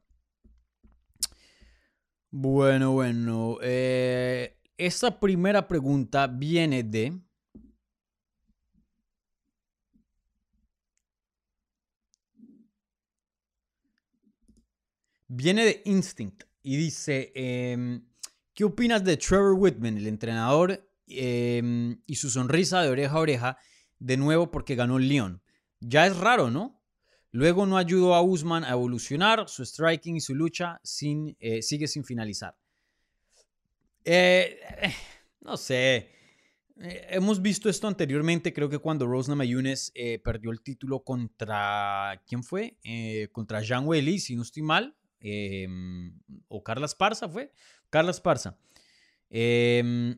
[2.31, 3.59] Bueno, bueno.
[3.61, 7.21] Eh, esta primera pregunta viene de...
[15.31, 18.03] Viene de Instinct y dice, em,
[18.55, 23.59] ¿qué opinas de Trevor Whitman, el entrenador Em, y su sonrisa de oreja a oreja,
[23.99, 25.43] de nuevo porque ganó el León.
[25.81, 26.83] Ya es raro, ¿no?
[27.31, 31.87] Luego no ayudó a Usman a evolucionar, su striking y su lucha sin, eh, sigue
[31.87, 32.57] sin finalizar.
[34.05, 34.95] Eh, eh,
[35.41, 36.11] no sé.
[36.77, 39.93] hemos visto esto anteriormente, creo que cuando Rose Namajunas
[40.23, 42.23] perdió el título contra.
[42.27, 42.77] ¿Quién fue?
[43.33, 44.95] contra Jean Welly, si no estoy mal.
[45.21, 46.13] Em,
[46.47, 47.53] o Carla Esparza fue.
[47.91, 48.57] Carla Esparza.
[49.31, 50.17] Eh,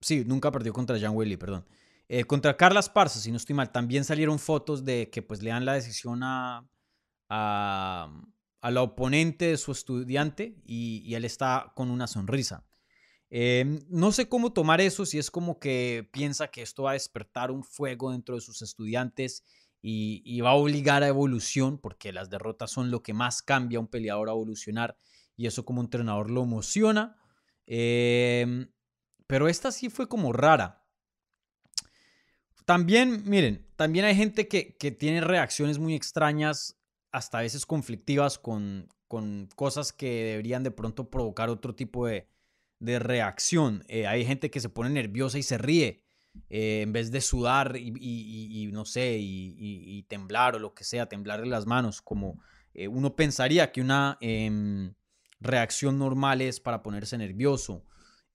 [0.00, 1.66] Sí, nunca perdió contra Jan Willy, perdón.
[2.08, 5.50] Eh, contra Carla Esparza, si no estoy mal, también salieron fotos de que pues le
[5.50, 6.66] dan la decisión a,
[7.28, 8.10] a,
[8.62, 12.64] la oponente de su estudiante y, él está con una sonrisa.
[13.30, 16.94] Em, no sé cómo tomar eso, si es como que piensa que esto va a
[16.94, 19.44] despertar un fuego dentro de sus estudiantes
[19.82, 23.78] y, y va a obligar a evolución, porque las derrotas son lo que más cambia
[23.78, 24.96] a un peleador a evolucionar
[25.36, 27.16] y eso como entrenador lo emociona.
[27.66, 28.66] Eh,
[29.28, 30.82] pero esta sí fue como rara.
[32.64, 36.76] También, miren, también hay gente que, tiene reacciones muy extrañas,
[37.12, 38.88] hasta a veces conflictivas con,
[39.54, 42.26] cosas que deberían de pronto provocar otro tipo de,
[42.80, 43.84] reacción.
[43.88, 46.04] Eh, hay gente que se pone nerviosa y se ríe.
[46.50, 51.46] Eh, en vez de sudar y, no sé, y, temblar o lo que sea, temblarle
[51.46, 52.40] las manos, como
[52.74, 54.94] eh, uno pensaría que una em,
[55.40, 57.84] reacción normal es para ponerse nervioso.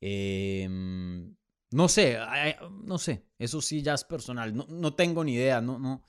[0.06, 1.34] Em,
[1.72, 2.18] no sé,
[2.84, 6.04] no sé, eso sí ya es personal, no, tengo ni idea, no, no,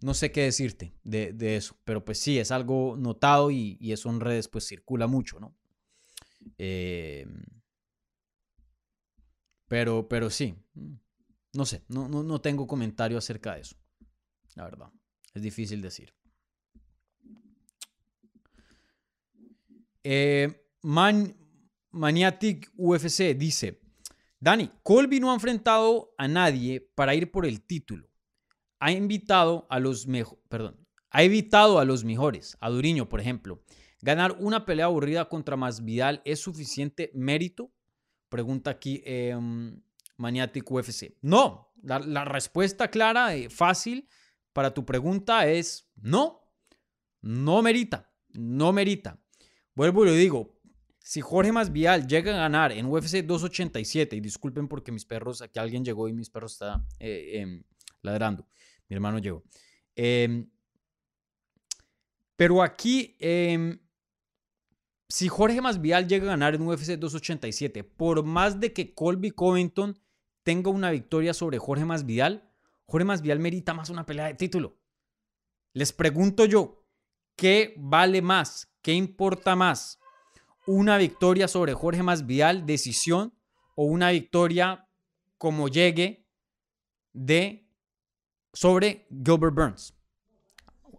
[0.00, 4.18] no sé qué decirte de, eso, pero pues sí, es algo notado y, eso en
[4.18, 5.56] redes pues circula mucho, ¿no?
[6.58, 7.44] Em,
[9.68, 10.56] pero, pero sí,
[11.52, 13.76] no sé, no, no, tengo comentario acerca de eso,
[14.56, 14.90] la verdad,
[15.32, 16.12] es difícil decir.
[20.02, 21.36] Eh, man,
[21.92, 23.80] Maniatic UFC dice,
[24.38, 28.08] Dani, Colby no ha enfrentado a nadie para ir por el título.
[28.78, 33.62] Ha invitado a los mejores, perdón, ha evitado a los mejores, a Duriño, por ejemplo.
[34.00, 37.70] ¿Ganar una pelea aburrida contra Masvidal es suficiente mérito?
[38.30, 39.82] Pregunta aquí em,
[40.16, 41.16] Maniatic UFC.
[41.20, 44.08] No, la, respuesta clara, y fácil
[44.52, 46.40] para tu pregunta es no,
[47.20, 49.20] no merita, no merita.
[49.74, 50.59] Vuelvo y lo digo,
[51.10, 55.58] si Jorge Masvial llega a ganar en UFC 287, y disculpen porque mis perros, aquí
[55.58, 57.64] alguien llegó y mis perros están eh, em,
[58.00, 58.46] ladrando,
[58.88, 59.42] mi hermano llegó.
[59.96, 60.48] Em,
[62.36, 63.80] pero aquí, em,
[65.08, 69.98] si Jorge Masvial llega a ganar en UFC 287, por más de que Colby Covington
[70.44, 72.48] tenga una victoria sobre Jorge Masvidal,
[72.86, 74.78] Jorge Masvidal merita más una pelea de título.
[75.72, 76.86] Les pregunto yo,
[77.34, 78.72] ¿qué vale más?
[78.80, 79.99] ¿Qué importa más?
[80.72, 83.34] ¿Una victoria sobre Jorge Masvidal, decisión,
[83.74, 84.86] o una victoria
[85.36, 86.28] como llegue
[87.12, 87.68] de
[88.52, 89.94] sobre Gilbert Burns?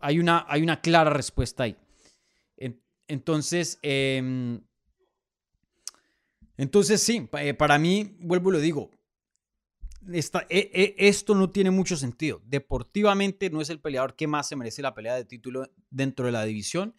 [0.01, 1.77] Hay una, hay una clara respuesta ahí.
[3.07, 4.61] Entonces, em,
[6.57, 8.91] entonces sí, eh, para mí, vuelvo y lo digo,
[10.11, 12.41] esta, e, e, esto no tiene mucho sentido.
[12.43, 16.33] Deportivamente no es el peleador que más se merece la pelea de título dentro de
[16.33, 16.93] la división.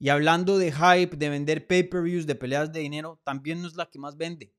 [0.00, 3.90] Y hablando de hype, de vender pay-per-views, de peleas de dinero, también no es la
[3.90, 4.54] que más vende.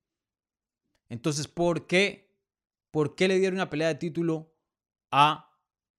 [1.10, 2.32] Entonces, ¿por qué?
[2.92, 4.54] ¿Por qué le dieron una pelea de título
[5.10, 5.50] a...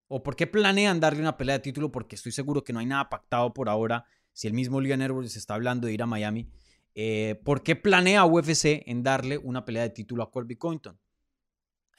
[0.07, 1.91] o por qué planean darle una pelea de título?
[1.91, 4.05] Porque estoy seguro que no hay nada pactado por ahora.
[4.31, 6.49] Si el mismo Leon Edwards está hablando de ir a Miami,
[6.95, 10.97] eh, ¿por qué planea UFC en darle una pelea de título a Colby Covington?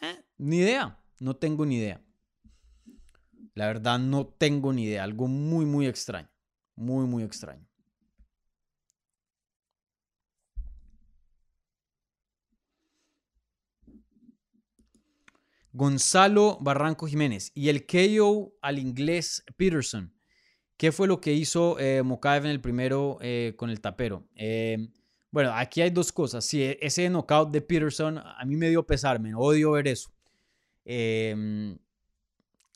[0.01, 2.03] Eh, ni idea, no tengo ni idea.
[3.53, 5.05] La verdad, no tengo ni idea.
[5.05, 6.34] Algo muy, muy extraño.
[6.77, 7.67] Muy, muy extraño.
[15.73, 20.15] Gonzalo Barranco Jiménez y el KO al inglés Peterson.
[20.77, 24.29] ¿Qué fue lo que hizo eh, en el primero eh, con el tapero?
[24.37, 24.89] Eh,
[25.33, 26.45] bueno, aquí hay dos cosas.
[26.45, 30.11] Sí, e, ese knockout de Peterson a mí me dio pesar, me odio ver eso.
[30.85, 31.77] Em,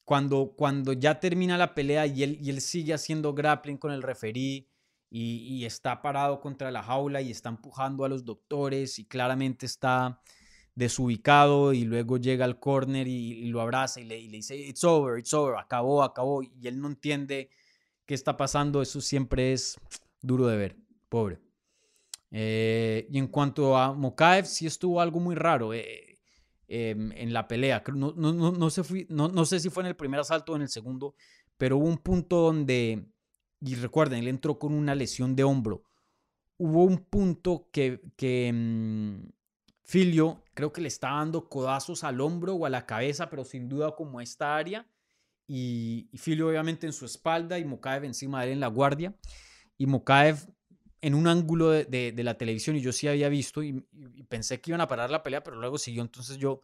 [0.08, 4.02] cuando, cuando ya termina la pelea y él, y él sigue haciendo grappling con el
[4.02, 4.66] referí
[5.10, 10.22] y, está parado contra la jaula y está empujando a los doctores y claramente está
[10.74, 14.82] desubicado y luego llega al corner y, lo abraza y le, y le, dice, it's
[14.82, 16.42] over, it's over, acabó, acabó.
[16.42, 17.50] Y él no entiende
[18.06, 18.80] qué está pasando.
[18.80, 19.76] Eso siempre es
[20.22, 20.76] duro de ver,
[21.10, 21.38] pobre.
[22.30, 25.74] Eh, y en cuanto a Mokaev, sí estuvo algo muy raro.
[25.74, 26.07] Eh,
[26.70, 27.82] Em, en la pelea.
[27.94, 30.56] No, no, no, no, sé no, no sé si fue en el primer asalto o
[30.56, 31.14] en el segundo,
[31.56, 33.06] pero hubo un punto donde,
[33.60, 35.82] y recuerden, él entró con una lesión de hombro.
[36.58, 39.30] Hubo un punto que, que mm,
[39.82, 43.70] Filio creo que le estaba dando codazos al hombro o a la cabeza, pero sin
[43.70, 44.86] duda como esta área.
[45.46, 49.16] Y, y Filio obviamente en su espalda y Mokaev encima de él en la guardia.
[49.78, 50.36] Y Mokaev
[51.00, 53.84] en un ángulo de, la televisión y yo sí había visto y,
[54.28, 56.62] pensé que iban a parar la pelea, pero luego siguió, entonces yo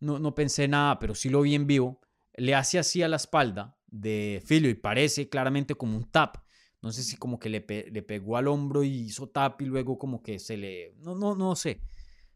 [0.00, 2.00] no, no pensé nada, pero sí lo vi en vivo.
[2.34, 6.38] Le hace así a la espalda de Filio y parece claramente como un tap.
[6.80, 9.98] No sé si como que le, le, pegó al hombro y hizo tap y luego
[9.98, 10.94] como que se le...
[10.98, 11.82] No, no, no sé.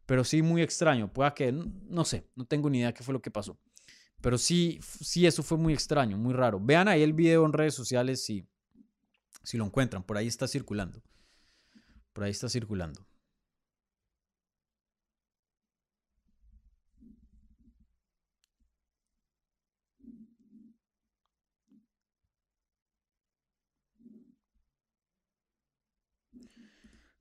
[0.05, 1.13] Pero sí muy extraño.
[1.13, 1.53] Pueda que...
[1.53, 2.27] No sé.
[2.35, 3.57] No tengo ni idea qué fue lo que pasó.
[4.21, 6.59] Pero sí, sí, eso fue muy extraño, muy raro.
[6.61, 8.45] Vean ahí el video en redes sociales si,
[9.45, 10.03] si lo encuentran.
[10.03, 11.03] Por ahí está circulando.
[12.13, 13.07] Por ahí está circulando.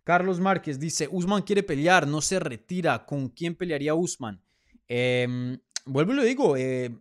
[0.03, 3.05] Carlos Márquez dice, Usman quiere pelear, no se retira.
[3.05, 4.41] ¿Con quién pelearía Usman?
[4.87, 6.91] Em, vuelvo y lo digo, eh,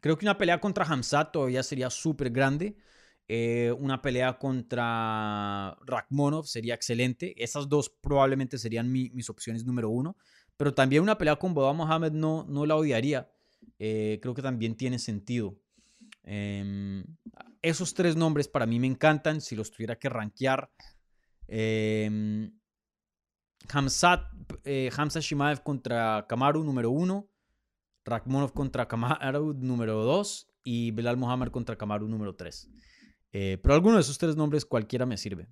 [0.00, 2.76] creo que una pelea contra Hamzat todavía sería súper grande.
[3.30, 7.34] Eh, una pelea contra Rakhmonov sería excelente.
[7.42, 10.16] Esas dos probablemente serían mis opciones número uno.
[10.56, 13.30] Pero también una pelea con Boba Mohamed no, no la odiaría.
[13.78, 15.56] Eh, creo que también tiene sentido.
[16.24, 17.04] Em,
[17.60, 19.42] esos tres nombres para mí me encantan.
[19.42, 20.70] Si los tuviera que rankear.
[23.68, 24.24] Hamzat,
[24.64, 27.28] eh, Hamza Shimaev contra Kamaru número uno.
[28.06, 30.48] Rakhmonov contra Kamaru número dos.
[30.64, 32.70] Y Belal Mohamed contra Kamaru número tres.
[33.32, 35.48] Eh, pero alguno de esos tres nombres cualquiera me sirve.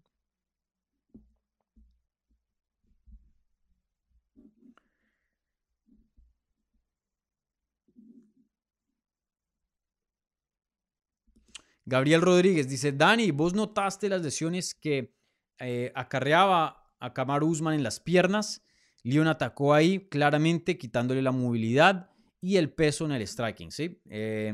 [11.85, 15.15] Gabriel Rodríguez dice, Dani, ¿vos notaste las lesiones que
[15.61, 18.65] eh, acarreaba a Kamar Usman en las piernas?
[19.05, 22.11] Leon atacó ahí claramente quitándole la movilidad
[22.41, 24.03] y el peso en el striking, ¿sí?
[24.11, 24.53] Eh,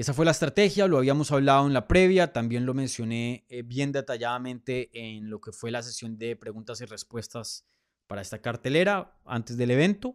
[0.00, 3.90] esa fue la estrategia, lo habíamos hablado en la previa, también lo mencioné eh, bien
[3.90, 7.66] detalladamente en lo que fue la sesión de preguntas y respuestas
[8.06, 10.14] para esta cartelera antes del evento.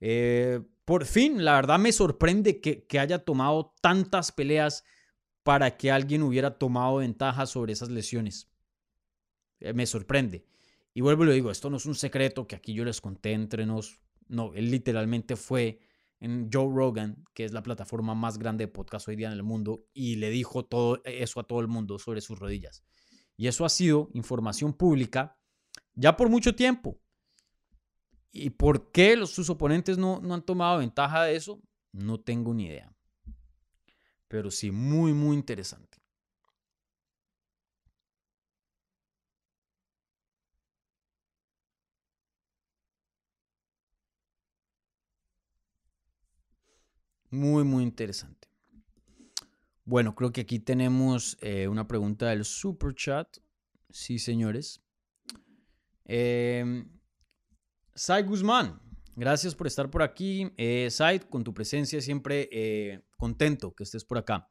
[0.00, 4.84] Eh, por fin, la verdad me sorprende que, haya tomado tantas peleas
[5.42, 8.48] para que alguien hubiera tomado ventaja sobre esas lesiones.
[9.60, 10.46] Eh, me sorprende.
[10.94, 13.32] Y vuelvo y lo digo, esto no es un secreto que aquí yo les conté
[13.32, 14.00] entre nos.
[14.26, 15.80] No, él literalmente fue
[16.20, 19.42] en Joe Rogan, que es la plataforma más grande de podcast hoy día en el
[19.42, 22.84] mundo, y le dijo todo eso a todo el mundo sobre sus rodillas.
[23.36, 25.38] Y eso ha sido información pública
[25.94, 27.00] ya por mucho tiempo.
[28.30, 31.60] ¿Y por qué sus oponentes no, no han tomado ventaja de eso?
[31.92, 32.92] No tengo ni idea.
[34.28, 35.97] Pero sí, muy, muy interesante.
[47.30, 48.48] Muy, muy interesante.
[49.84, 53.38] Bueno, creo que aquí tenemos eh, una pregunta del super chat.
[53.90, 54.82] Sí, señores.
[56.04, 56.84] Eh,
[58.24, 58.80] Guzmán,
[59.16, 60.50] gracias por estar por aquí.
[60.56, 60.88] Eh,
[61.28, 64.50] con tu presencia siempre eh, contento que estés por acá.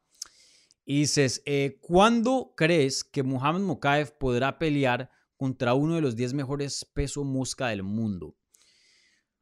[0.90, 6.32] Y dices, eh, ¿cuándo crees que Muhammad Mokaev podrá pelear contra uno de los 10
[6.32, 8.37] mejores peso mosca del mundo?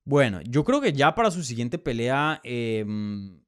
[0.06, 3.42] Bueno, yo creo que ya para su siguiente pelea, em,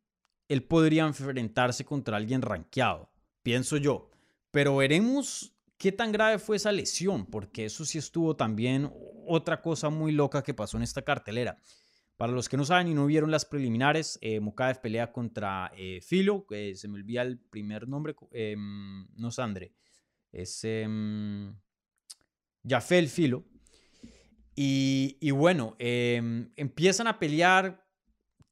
[0.49, 3.13] él podría enfrentarse contra alguien rankeado,
[3.45, 4.11] pienso yo.
[4.51, 8.91] Pero veremos qué tan grave fue esa lesión, porque eso sí estuvo también
[9.25, 11.63] otra cosa muy loca que pasó en esta cartelera.
[12.17, 14.41] Para los que no saben y no vieron las preliminares, eh,
[14.83, 19.73] pelea contra eh, Filo, se me olvida el primer nombre, em, no es Andre,
[20.33, 20.67] es
[22.69, 23.45] Jafel Filo.
[24.61, 27.87] Y, bueno, em, empiezan a pelear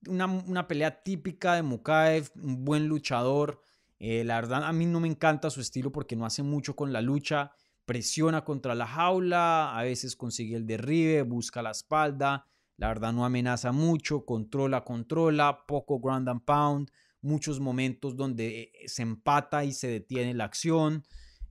[0.07, 3.61] una, pelea típica de Mokaev, un buen luchador.
[3.99, 6.93] Eh, la verdad, a mí no me encanta su estilo porque no hace mucho con
[6.93, 7.51] la lucha.
[7.87, 12.47] Presiona contra la jaula, a veces consigue el derribe, busca la espalda.
[12.77, 16.91] La verdad, no amenaza mucho, controla, controla, poco ground and pound.
[17.21, 21.03] Muchos momentos donde eh, se empata y se detiene la acción.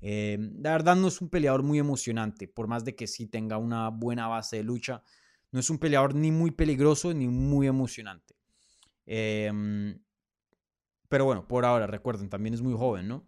[0.02, 3.58] Eh, la verdad no es un peleador muy emocionante, por más de que sí tenga
[3.58, 5.04] una buena base de lucha.
[5.52, 8.36] No es un peleador ni muy peligroso ni muy emocionante.
[9.06, 10.00] Em,
[11.08, 13.28] pero bueno, por ahora, recuerden, también es muy joven, ¿no?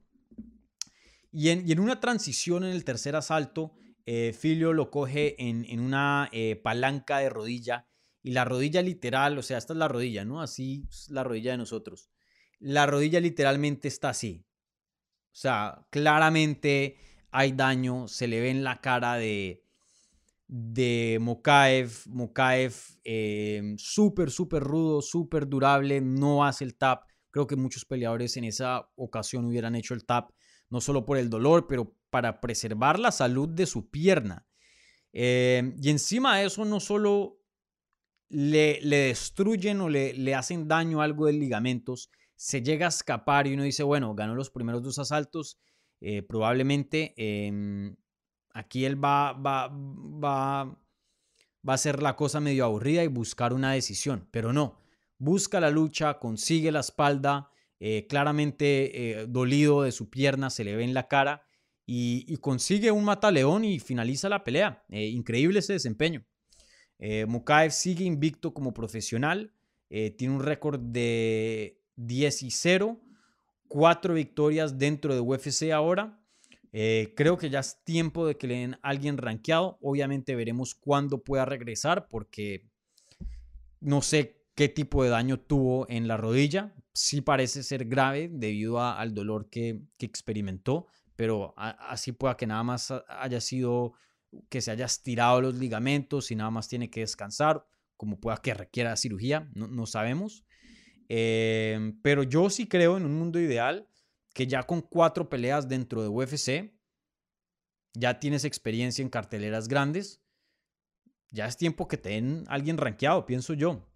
[1.32, 3.74] Y en, una transición en el tercer asalto,
[4.06, 7.88] eh, Filio lo coge en, una eh, palanca de rodilla.
[8.24, 10.42] Y la rodilla literal, o sea, esta es la rodilla, ¿no?
[10.42, 12.10] Así es la rodilla de nosotros.
[12.60, 14.47] La rodilla literalmente está así.
[15.38, 16.98] O sea, claramente
[17.30, 19.64] hay daño, se le ve en la cara de,
[20.48, 21.92] de Mokaev.
[22.08, 22.74] Mokaev,
[23.04, 27.04] eh, súper, súper rudo, súper durable, no hace el tap.
[27.30, 30.32] Creo que muchos peleadores en esa ocasión hubieran hecho el tap,
[30.72, 34.48] no solo por el dolor, pero para preservar la salud de su pierna.
[35.14, 37.44] Eh, y encima de eso, no solo
[38.30, 43.54] le, destruyen o le, le hacen daño algo de ligamentos, se llega a escapar y
[43.56, 45.60] uno dice, bueno, ganó los primeros dos asaltos,
[46.00, 47.96] eh, probablemente em,
[48.54, 53.74] aquí él va, va, va, va a hacer la cosa medio aburrida y buscar una
[53.74, 54.80] decisión, pero no,
[55.18, 60.76] busca la lucha, consigue la espalda, eh, claramente eh, dolido de su pierna, se le
[60.76, 61.44] ve en la cara
[61.88, 64.84] y, consigue un mataleón y finaliza la pelea.
[64.90, 66.26] increíble ese desempeño.
[67.28, 69.54] Mukaev sigue invicto como profesional,
[69.88, 72.98] tiene un récord de 10 y 0,
[73.68, 76.20] cuatro victorias dentro de UFC ahora.
[76.74, 79.78] Eh, creo que ya es tiempo de que le den a alguien rankeado.
[79.82, 82.70] Obviamente veremos cuándo pueda regresar porque
[83.80, 86.74] no sé qué tipo de daño tuvo en la rodilla.
[86.94, 92.94] Sí parece ser grave debido al dolor que, experimentó, pero así pueda que nada más
[93.08, 93.94] haya sido
[94.50, 98.54] que se haya estirado los ligamentos y nada más tiene que descansar, como pueda que
[98.54, 100.44] requiera cirugía, no, no sabemos.
[101.10, 103.88] Em, pero yo sí creo en un mundo ideal
[104.34, 106.74] que ya con cuatro peleas dentro de UFC,
[107.94, 110.22] ya tienes experiencia en carteleras grandes,
[111.32, 113.90] ya es tiempo que te den alguien rankeado, pienso yo.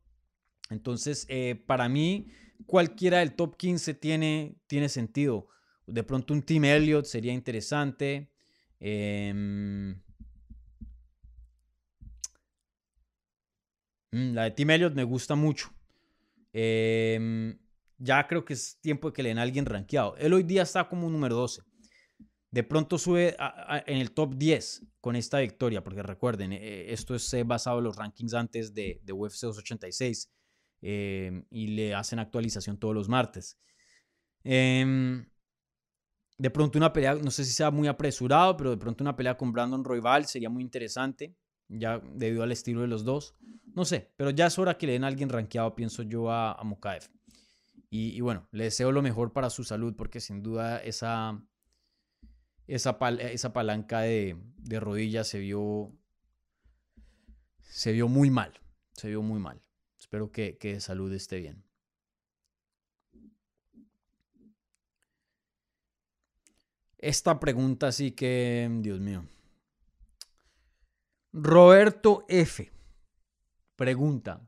[0.70, 2.28] Entonces, eh, para mí,
[2.66, 5.48] cualquiera del top 15 tiene, tiene sentido.
[5.86, 8.32] De pronto un Team Elliott sería interesante.
[8.80, 10.02] Em,
[14.12, 15.72] mm, la de Team Elliott me gusta mucho.
[16.54, 17.58] Em,
[17.98, 20.16] ya creo que es tiempo de que le den a alguien rankeado.
[20.18, 21.62] Él hoy día está como número 12.
[22.52, 23.36] De pronto sube
[23.86, 27.86] en el top 10 con esta victoria, porque recuerden, eh, esto es eh, basado en
[27.86, 30.30] los rankings antes de, de UFC 286
[30.82, 33.58] em, y le hacen actualización todos los martes.
[34.44, 35.26] Em,
[36.38, 39.38] de pronto una pelea, no sé si sea muy apresurado, pero de pronto una pelea
[39.38, 41.36] con Brandon Royval sería muy interesante,
[41.72, 43.36] ya debido al estilo de los dos.
[43.74, 46.52] No sé, pero ya es hora que le den a alguien rankeado, pienso yo, a,
[46.52, 47.00] a.
[47.90, 51.44] Y, bueno, le deseo lo mejor para su salud porque sin duda esa,
[52.68, 55.92] esa, esa palanca de, de rodillas se vio,
[57.62, 58.54] se vio muy mal.
[58.94, 59.62] Se vio muy mal.
[60.00, 61.64] Espero que, que salud esté bien.
[66.98, 69.26] Esta pregunta sí que, Dios mío.
[71.34, 72.70] Roberto F.
[73.78, 74.46] Pregunta,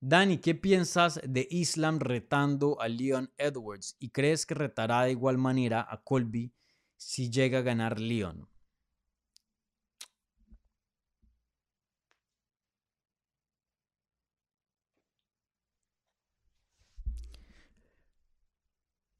[0.00, 3.96] Dani, ¿qué piensas de Islam retando a Leon Edwards?
[4.00, 6.52] ¿Y crees que retará de igual manera a Colby
[6.96, 8.48] si llega a ganar Leon?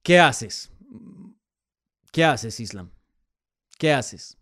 [0.02, 0.72] ¿Qué haces?
[2.10, 2.90] ¿Qué haces, Islam?
[3.78, 4.41] ¿Qué haces?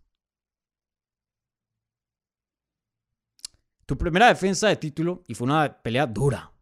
[3.91, 6.53] Tu primera defensa de título, y fue una pelea dura,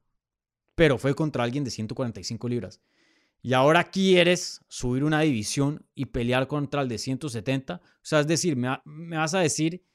[0.74, 2.82] pero fue contra alguien de 145 libras.
[3.44, 7.76] Y ahora quieres subir una división y pelear contra el de 170.
[7.76, 9.86] O sea, es decir, me, me vas a decir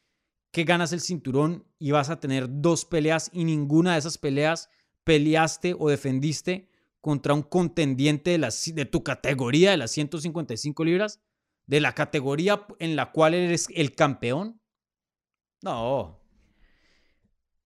[0.53, 4.71] que ganas el cinturón y vas a tener dos peleas y ninguna de esas peleas
[5.03, 6.71] peleaste o defendiste
[7.01, 11.21] contra un contendiente de, de tu categoría de las 155 libras,
[11.67, 14.61] de la categoría en la cual eres el campeón.
[15.63, 16.24] No.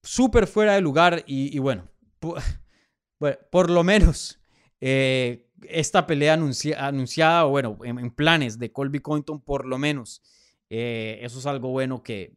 [0.09, 1.87] Súper fuera de lugar y, bueno,
[2.19, 4.39] por, lo menos
[4.81, 10.23] eh, esta pelea anunciada, o bueno, en, planes de Colby Cointon, por lo menos,
[10.67, 12.35] eh, eso es algo bueno que,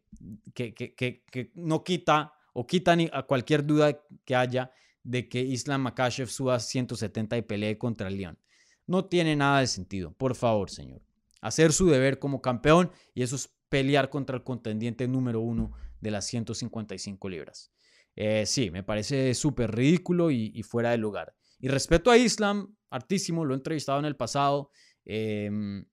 [0.53, 4.71] que, que, que no quita o quita a cualquier duda que haya
[5.01, 8.37] de que Islam Makashev suba 170 y pelee contra León.
[8.85, 11.01] No tiene nada de sentido, por favor, señor.
[11.41, 15.71] Hacer su deber como campeón y eso es pelear contra el contendiente número uno
[16.03, 17.71] de las 155 libras.
[18.15, 21.33] Eh, sí, me parece súper ridículo y, fuera de lugar.
[21.59, 24.69] Y respeto a Islam, artísimo, lo he entrevistado en el pasado.
[25.05, 25.85] Em,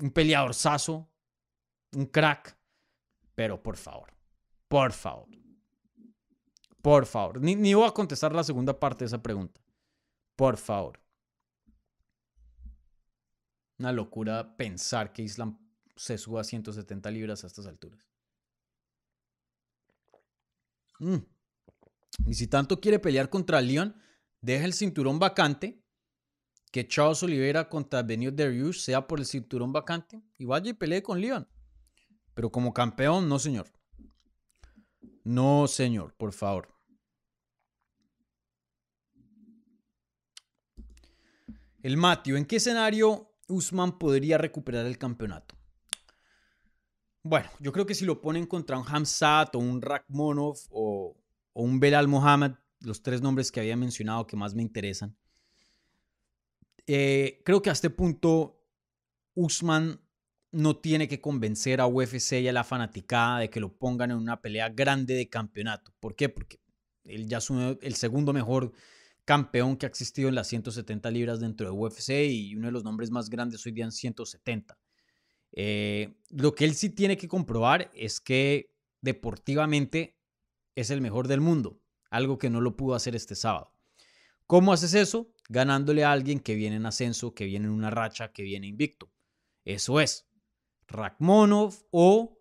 [0.00, 1.10] un peleador saso,
[1.92, 2.56] un crack,
[3.34, 4.14] pero por favor,
[4.68, 5.28] por favor,
[6.82, 7.40] por favor.
[7.40, 9.60] Ni, voy a contestar la segunda parte de esa pregunta.
[10.36, 11.00] Por favor.
[13.78, 15.58] Una locura pensar que Islam
[15.96, 18.13] se suba a 170 libras a estas alturas.
[20.98, 21.16] Mm.
[22.26, 23.96] Y si tanto quiere pelear contra Leon,
[24.40, 25.80] deja el cinturón vacante.
[26.70, 31.02] Que Charles Oliveira contra Benio Darius sea por el cinturón vacante y vaya y pelee
[31.02, 31.46] con Leon.
[32.34, 33.70] Pero como campeón, no, señor.
[35.22, 36.74] No, señor, por favor.
[41.84, 45.53] El Matthew, ¿en qué escenario Usman podría recuperar el campeonato?
[47.26, 51.16] Bueno, yo creo que si lo ponen contra un Hamzat o un Rakhmonov o,
[51.54, 55.16] un Belal Mohamed, los tres nombres que había mencionado que más me interesan,
[56.86, 58.62] eh, creo que a este punto
[59.34, 59.98] Usman
[60.52, 64.18] no tiene que convencer a UFC y a la fanaticada de que lo pongan en
[64.18, 65.94] una pelea grande de campeonato.
[66.00, 66.28] ¿Por qué?
[66.28, 66.60] Porque
[67.04, 68.72] él ya es el segundo mejor
[69.24, 72.84] campeón que ha existido en las 170 libras dentro de UFC y uno de los
[72.84, 74.78] nombres más grandes hoy día en 170.
[75.56, 80.18] Eh, lo que él sí tiene que comprobar es que deportivamente
[80.74, 81.80] es el mejor del mundo,
[82.10, 83.72] algo que no lo pudo hacer este sábado.
[84.46, 85.32] ¿Cómo haces eso?
[85.48, 89.12] Ganándole a alguien que viene en ascenso, que viene en una racha, que viene invicto.
[89.64, 90.26] Eso es,
[90.88, 92.40] Rakhmonov o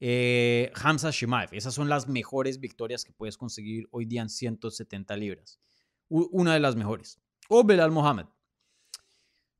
[0.00, 1.50] eh, Hamza Shimaev.
[1.52, 5.60] Esas son las mejores victorias que puedes conseguir hoy día en 170 libras.
[6.08, 7.20] una de las mejores.
[7.50, 8.26] O Belal Mohamed.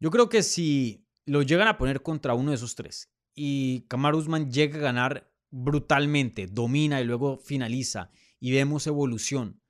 [0.01, 4.14] Yo creo que si lo llegan a poner contra uno de esos tres y Kamar
[4.14, 8.11] Usman llega a ganar brutalmente, domina y luego finaliza
[8.41, 9.62] y vemos evolución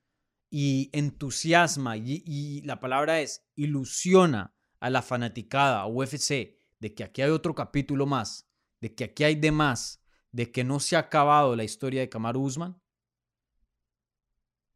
[0.51, 7.31] y entusiasma y, la palabra es ilusiona a la fanaticada, UFC, de que aquí hay
[7.31, 8.49] otro capítulo más,
[8.81, 10.01] de que aquí hay de más,
[10.31, 12.81] de que no se ha acabado la historia de Kamaru Usman,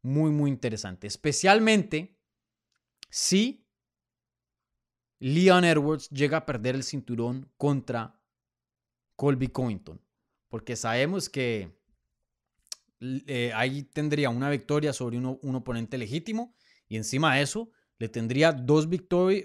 [0.01, 1.07] muy, muy interesante.
[1.07, 2.19] Especialmente
[3.09, 3.62] si
[5.23, 8.19] Leon Edwards llega a perder el cinturón contra
[9.15, 10.01] Colby Covington.
[10.49, 11.71] Porque sabemos que
[12.99, 16.53] eh, ahí tendría una victoria sobre un oponente legítimo
[16.89, 18.89] y encima de eso le tendría dos,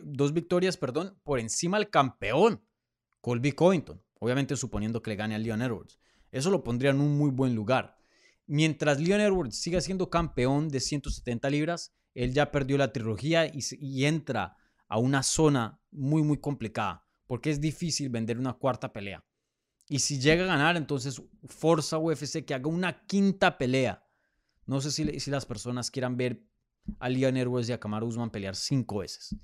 [0.03, 2.61] dos victorias perdón, por encima del campeón,
[3.21, 4.03] Colby Covington.
[4.19, 6.01] Obviamente suponiendo que le gane a Leon Edwards.
[6.33, 7.97] Eso lo pondría en un muy buen lugar.
[8.49, 14.05] Mientras Leon Edwards siga siendo campeón de 170 libras, él ya perdió la trilogía y,
[14.07, 14.57] entra
[14.89, 19.25] a una zona muy, muy complicada, porque es difícil vender una cuarta pelea.
[19.89, 24.05] Y si llega a ganar, entonces forza UFC que haga una quinta pelea.
[24.67, 26.43] No sé si, si las personas quieran ver
[26.99, 29.37] a Leon Edwards y a Kamaru Usman pelear cinco veces.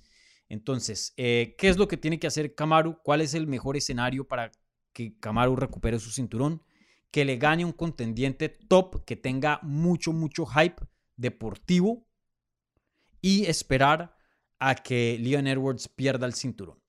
[0.48, 2.98] Entonces, eh, ¿qué es lo que tiene que hacer Kamaru?
[3.02, 4.52] ¿Cuál es el mejor escenario para
[4.92, 6.62] que Kamaru recupere su cinturón?
[7.10, 10.82] Que le gane un contendiente top, que tenga mucho, mucho hype
[11.16, 12.06] deportivo
[13.20, 14.16] y esperar
[14.58, 16.82] a que Leon Edwards pierda el cinturón.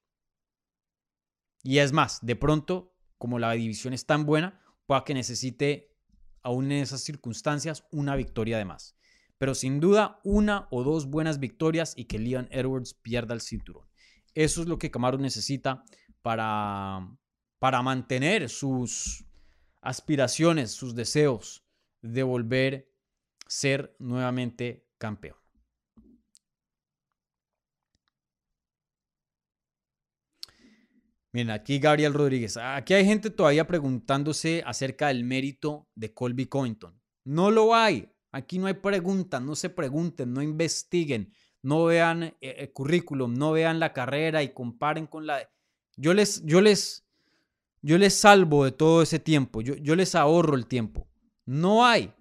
[1.63, 5.95] Y es más, de pronto, como la división es tan buena, pueda que necesite
[6.43, 8.95] aún en esas circunstancias, una victoria de más.
[9.39, 13.87] Pero sin duda, una o dos buenas victorias y que Leon Edwards pierda el cinturón.
[14.35, 15.83] Eso es lo que Camaro necesita
[16.21, 17.17] para,
[17.57, 19.25] para mantener sus
[19.81, 21.65] aspiraciones, sus deseos
[22.01, 22.93] de volver
[23.45, 25.37] a ser nuevamente campeón.
[31.35, 32.55] Miren, aquí Gabriel Rodríguez.
[32.55, 36.97] Aquí hay gente todavía preguntándose acerca del mérito de Colby Covington.
[37.25, 38.09] No lo hay.
[38.31, 43.33] Aquí no hay preguntas, no se pregunten, no investiguen, no vean el eh, eh, currículum,
[43.33, 45.41] no vean la carrera y comparen con la...
[45.97, 47.05] Yo les, yo les,
[47.81, 51.05] yo les salvo de todo ese tiempo, yo, yo les ahorro el tiempo.
[51.45, 52.13] No hay,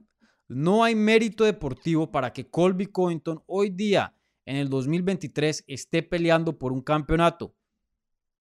[0.49, 4.13] no hay mérito deportivo para que Colby Covington hoy día,
[4.45, 7.55] en el 2023, esté peleando por un campeonato.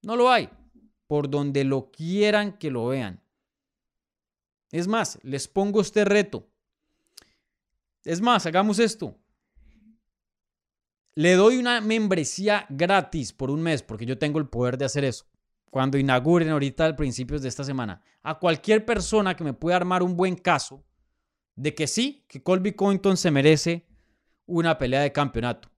[0.02, 0.50] No lo hay
[1.08, 3.22] por donde lo quieran que lo vean.
[4.72, 6.48] Es más, les pongo este reto.
[8.04, 9.18] Es más, hagamos esto.
[11.16, 15.06] Le doy una membresía gratis por un mes, porque yo tengo el poder de hacer
[15.06, 15.26] eso.
[15.70, 20.02] Cuando inauguren ahorita al principios de esta semana, a cualquier persona que me pueda armar
[20.02, 20.84] un buen caso
[21.56, 23.86] de que sí, que Colby Covington se merece
[24.46, 25.70] una pelea de campeonato.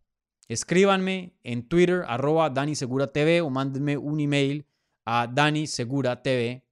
[0.47, 4.65] Escríbanme en Twitter, arroba Dani Segura TV o mándenme un email
[5.05, 6.63] a Dani Segura TV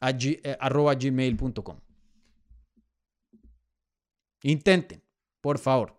[0.00, 1.80] eh, arroba gmail.com.
[4.42, 5.02] Intenten,
[5.40, 5.96] por favor.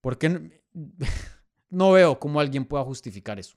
[0.00, 0.62] Porque
[1.70, 3.56] no veo cómo alguien pueda justificar eso.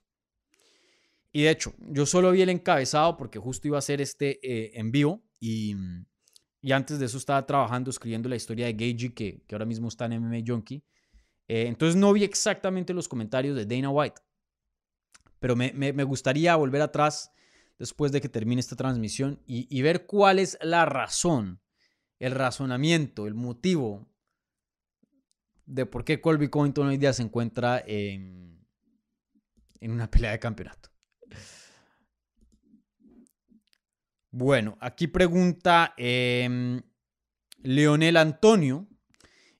[1.30, 4.72] Y de hecho, yo solo vi el encabezado porque justo iba a hacer este eh,
[4.74, 5.74] en vivo y,
[6.60, 9.88] y, antes de eso estaba trabajando, escribiendo la historia de Gagey que, que ahora mismo
[9.88, 10.84] está en MMA Junkie.
[11.48, 14.20] Eh, entonces no vi exactamente los comentarios de Dana White
[15.42, 17.32] pero me, gustaría volver atrás
[17.76, 21.60] después de que termine esta transmisión y, ver cuál es la razón,
[22.20, 24.08] el razonamiento, el motivo
[25.66, 28.64] de por qué Colby Covington hoy día se encuentra en,
[29.80, 30.90] en una pelea de campeonato.
[34.30, 36.82] Bueno, aquí pregunta em,
[37.64, 38.86] Leonel Antonio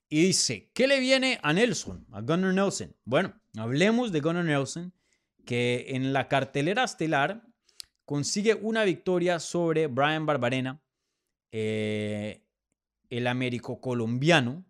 [0.08, 2.94] y dice, ¿qué le viene a Nelson, a Gunnar Nelson?
[3.04, 4.94] Bueno, hablemos de Gunnar Nelson
[5.44, 7.46] que en la cartelera estelar
[8.04, 10.82] consigue una victoria sobre Brian Barbarena,
[11.50, 12.44] eh,
[13.10, 14.64] el américo colombiano,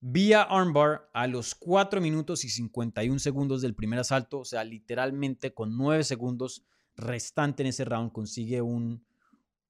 [0.00, 5.52] vía armbar a los 4 minutos y 51 segundos del primer asalto, o sea, literalmente
[5.52, 6.64] con 9 segundos
[6.96, 9.04] restante en ese round consigue un,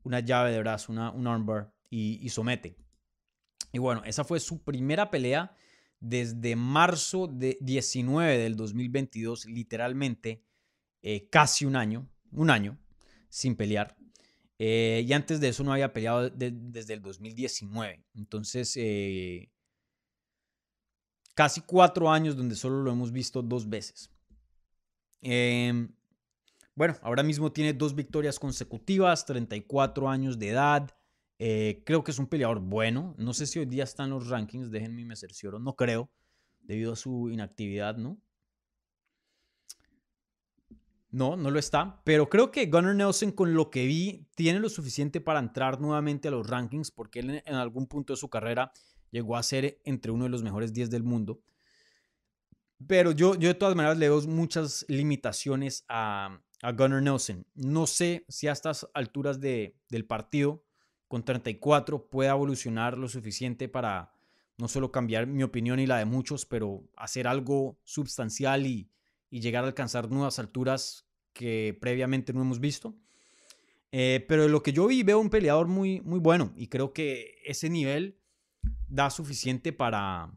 [0.02, 2.76] una llave de brazo, una, un armbar y, y somete.
[3.72, 5.54] Y bueno, esa fue su primera pelea
[6.00, 10.42] desde marzo de 19 del 2022, literalmente
[11.02, 12.78] eh, casi un año, un año
[13.28, 13.96] sin pelear.
[14.58, 18.04] Eh, y antes de eso no había peleado desde el 2019.
[18.14, 19.52] Entonces, eh,
[21.34, 24.10] casi cuatro años donde solo lo hemos visto dos veces.
[25.20, 25.88] Em,
[26.74, 30.97] bueno, ahora mismo tiene dos victorias consecutivas, 34 años de edad.
[31.39, 33.15] Eh, creo que es un peleador bueno.
[33.19, 35.59] No sé si hoy día están los rankings, déjenme me cercioro.
[35.59, 36.10] No creo,
[36.60, 38.20] debido a su inactividad, ¿no?
[41.10, 42.02] No, no lo está.
[42.05, 46.28] Pero creo que Gunnar Nelson, con lo que vi, tiene lo suficiente para entrar nuevamente
[46.28, 48.73] a los rankings, porque él en algún punto de su carrera
[49.10, 51.40] llegó a ser entre uno de los mejores 10 del mundo.
[52.86, 57.47] Pero yo, yo de todas maneras le veo muchas limitaciones a, a Gunnar Nelson.
[57.55, 60.65] No sé si a estas alturas de, del partido
[61.09, 64.12] con 34 pueda evolucionar lo suficiente para
[64.59, 68.90] no solo cambiar mi opinión y la de muchos, pero hacer algo sustancial y,
[69.30, 72.94] llegar a alcanzar nuevas alturas que previamente no hemos visto.
[73.93, 76.93] Eh, pero de lo que yo vi, veo un peleador muy, muy bueno y creo
[76.93, 78.18] que ese nivel
[78.89, 80.30] da suficiente para,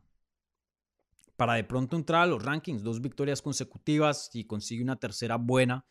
[1.37, 2.83] para de pronto entrar a los rankings.
[2.83, 5.85] Dos victorias consecutivas y consigue una tercera buena.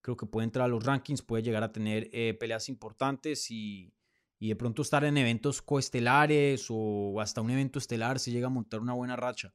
[0.00, 3.92] Creo que puede entrar a los rankings, puede llegar a tener eh, peleas importantes y,
[4.38, 8.50] y de pronto estar en eventos coestelares o hasta un evento estelar si llega a
[8.50, 9.54] montar una buena racha,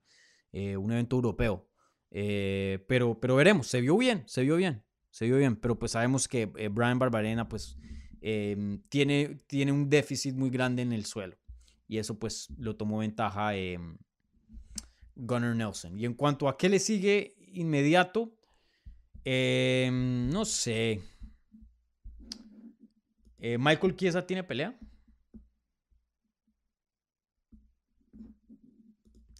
[0.51, 1.67] eh, un evento europeo.
[2.09, 5.91] Eh, pero, pero veremos, se vio bien, se vio bien, se vio bien, pero pues
[5.91, 7.77] sabemos que eh, Brian Barbarena pues
[8.21, 11.37] em, tiene, tiene un déficit muy grande en el suelo
[11.87, 13.51] y eso pues lo tomó ventaja
[15.15, 15.99] Gunnar Nelson.
[15.99, 18.33] Y en cuanto a qué le sigue inmediato,
[19.23, 21.01] em, no sé,
[23.41, 24.79] eh, Michael Chiesa tiene pelea.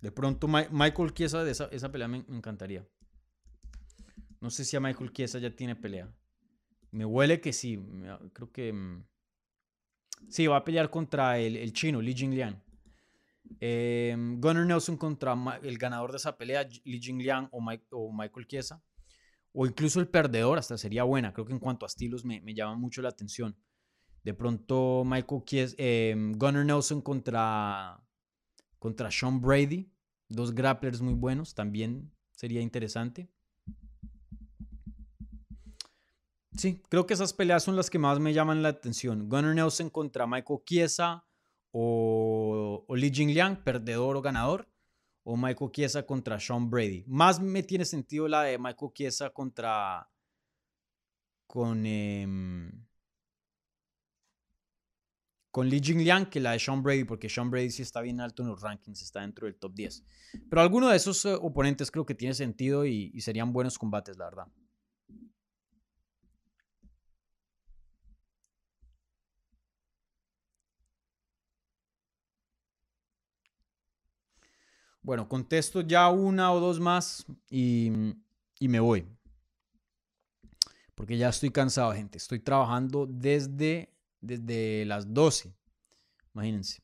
[0.02, 2.86] De pronto Michael Chiesa de esa, pelea me, encantaría.
[4.40, 6.12] No sé si a Michael Chiesa ya tiene pelea.
[6.92, 7.80] Me huele que sí.
[8.34, 8.74] Creo que...
[8.74, 9.04] Mm,
[10.30, 12.62] Sí, va a pelear contra el, chino, Li Jingliang.
[13.60, 17.60] Eh, Gunnar Nelson contra el ganador de esa pelea, Li Jingliang o,
[17.92, 18.82] o Michael Chiesa.
[19.54, 21.34] O incluso el perdedor, hasta sería buena.
[21.34, 23.58] Creo que en cuanto a estilos me, me llama mucho la atención.
[24.24, 28.00] De pronto, Michael Chiesa, eh, Gunnar Nelson contra,
[28.78, 29.92] contra Sean Brady.
[30.30, 33.30] Dos grapplers muy buenos, también sería interesante.
[36.56, 39.28] Sí, creo que esas peleas son las que más me llaman la atención.
[39.28, 41.26] Gunnar Nelson contra Michael Chiesa
[41.72, 44.68] o, o Li Jingliang, perdedor o ganador.
[45.24, 47.04] O Michael Chiesa contra Sean Brady.
[47.08, 50.10] Más me tiene sentido la de Michael Chiesa contra...
[51.48, 51.86] Con...
[51.86, 52.72] Em,
[55.52, 58.42] con Li Jingliang que la de Sean Brady, porque Sean Brady sí está bien alto
[58.42, 60.04] en los rankings, está dentro del top 10.
[60.50, 64.26] Pero alguno de esos eh, oponentes creo que tiene sentido y serían buenos combates, la
[64.26, 64.48] verdad.
[75.04, 77.92] Bueno, contesto ya una o dos más y,
[78.60, 79.08] me voy.
[80.94, 82.20] Porque ya estoy cansado, gente.
[82.20, 83.91] Estoy trabajando desde,
[84.22, 85.54] desde las 12.
[86.34, 86.82] Imagínense.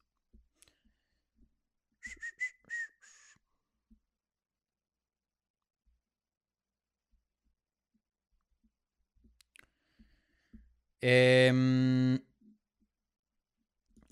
[11.02, 12.20] Em,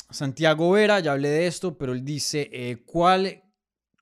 [0.09, 3.45] Santiago Vera, ya hablé de esto, pero él dice, eh, ¿cuál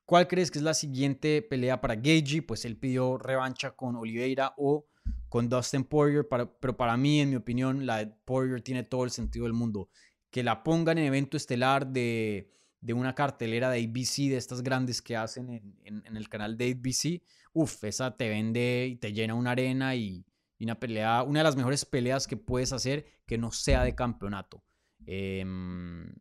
[0.05, 2.41] ¿Cuál crees que es la siguiente pelea para Gagey?
[2.41, 4.85] Pues él pidió revancha con Oliveira o
[5.33, 9.09] con Dustin Poirier, pero para mí, en mi opinión, la de Poirier tiene todo el
[9.09, 9.89] sentido del mundo.
[10.29, 12.51] Que la pongan en evento estelar de,
[12.93, 17.83] una cartelera de ABC, de estas grandes que hacen en, el canal de ABC, uff,
[17.83, 20.23] esa te vende y te llena una arena y,
[20.59, 24.63] una pelea, una de las mejores peleas que puedes hacer que no sea de campeonato.
[25.07, 26.13] Em,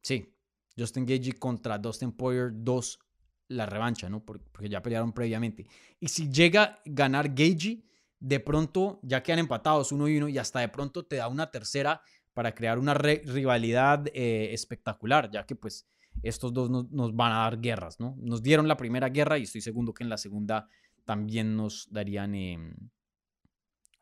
[0.00, 0.32] sí,
[0.78, 3.00] Justin Gagey contra Dustin Poirier, dos
[3.48, 4.24] la revancha, ¿no?
[4.24, 5.66] Porque ya pelearon previamente.
[5.98, 7.89] Y si llega a ganar Gagey,
[8.20, 11.50] de pronto ya quedan empatados uno y uno y hasta de pronto te da una
[11.50, 12.02] tercera
[12.34, 15.88] para crear una rivalidad eh, espectacular, ya que pues
[16.22, 18.14] estos dos nos, van a dar guerras, ¿no?
[18.18, 20.68] Nos dieron la primera guerra y estoy seguro que en la segunda
[21.04, 22.74] también nos darían em,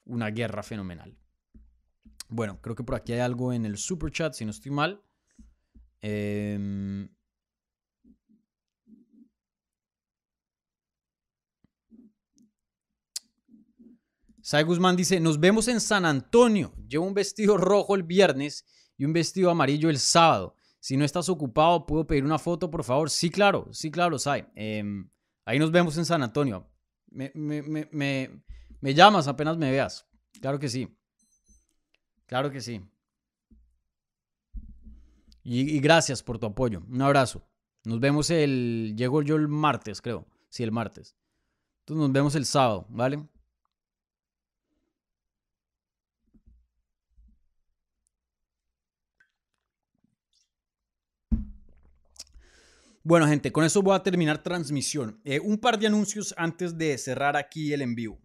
[0.04, 1.16] una guerra fenomenal.
[2.28, 5.00] Bueno, creo que por aquí hay algo en el super chat, si no estoy mal.
[6.02, 7.08] Eh,
[14.48, 16.72] Sai Guzmán dice, nos vemos en San Antonio.
[16.88, 18.64] Llevo un vestido rojo el viernes
[18.96, 20.54] y un vestido amarillo el sábado.
[20.80, 23.10] Si no estás ocupado, ¿puedo pedir una foto, por favor?
[23.10, 24.46] Sí, claro, sí, claro, Sai.
[24.54, 25.06] Em,
[25.44, 26.66] ahí nos vemos en San Antonio.
[27.10, 30.06] Me, me, llamas apenas me veas.
[30.40, 30.96] Claro que sí.
[32.24, 32.80] Claro que sí.
[35.42, 36.82] Y, y, gracias por tu apoyo.
[36.88, 37.46] Un abrazo.
[37.84, 38.94] Nos vemos el...
[38.96, 40.26] Llego yo el martes, creo.
[40.48, 41.18] Sí, el martes.
[41.80, 43.28] Entonces nos vemos el sábado, ¿vale?
[53.08, 55.18] Bueno, gente, con eso voy a terminar transmisión.
[55.24, 58.20] Eh, un par de anuncios antes de cerrar aquí el en vivo.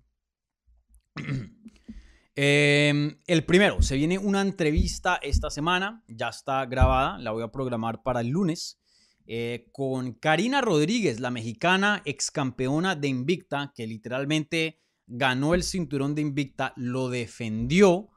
[2.35, 7.51] Em, el primero, se viene una entrevista esta semana, ya está grabada, la voy a
[7.51, 8.81] programar para el lunes,
[9.26, 16.14] eh, con Karina Rodríguez, la mexicana ex campeona de Invicta, que literalmente ganó el cinturón
[16.14, 18.10] de Invicta, lo defendió.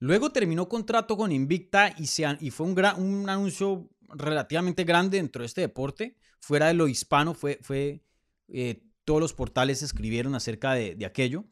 [0.00, 5.18] Luego terminó contrato con Invicta y, se, y fue un, gran, un anuncio relativamente grande
[5.18, 6.16] dentro de este deporte.
[6.40, 7.58] Fuera de lo hispano, fue,
[8.48, 11.44] eh, todos los portales escribieron acerca de, aquello.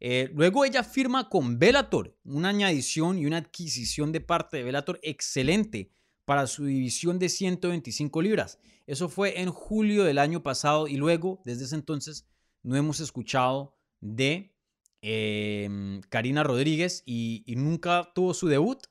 [0.00, 5.00] Eh, luego ella firma con Bellator, una añadición y una adquisición de parte de Bellator
[5.02, 5.90] excelente
[6.24, 8.58] para su división de 125 libras.
[8.86, 12.26] Eso fue en julio del año pasado y luego, desde ese entonces,
[12.62, 14.54] no hemos escuchado de
[15.02, 18.86] em, Karina Rodríguez y, nunca tuvo su debut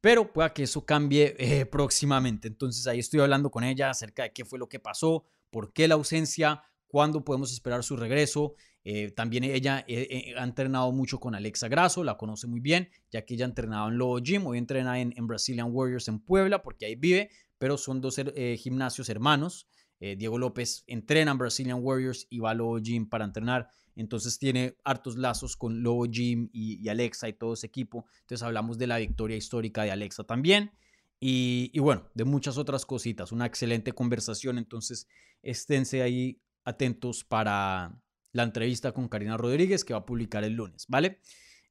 [0.00, 2.48] pero pueda que eso cambie eh, próximamente.
[2.48, 5.88] Entonces ahí estoy hablando con ella acerca de qué fue lo que pasó, por qué
[5.88, 8.54] la ausencia, cuándo podemos esperar su regreso.
[8.82, 13.26] Eh, también ella eh, ha entrenado mucho con Alexa Grasso, la conoce muy bien, ya
[13.26, 16.62] que ella ha entrenado en Lobo Gym, hoy entrena en, en Brazilian Warriors en Puebla,
[16.62, 18.16] porque ahí vive, pero son dos
[18.56, 19.66] gimnasios hermanos.
[19.98, 23.68] Diego López entrena en Brazilian Warriors y va a Lobo Gym para entrenar.
[24.00, 28.06] Entonces tiene hartos lazos con Lobo Jim y, Alexa y todo ese equipo.
[28.22, 30.72] Entonces hablamos de la victoria histórica de Alexa también.
[31.20, 33.30] Y, bueno, de muchas otras cositas.
[33.30, 34.56] Una excelente conversación.
[34.56, 35.06] Entonces
[35.42, 37.94] esténse ahí atentos para
[38.32, 41.20] la entrevista con Karina Rodríguez que va a publicar el lunes, ¿vale?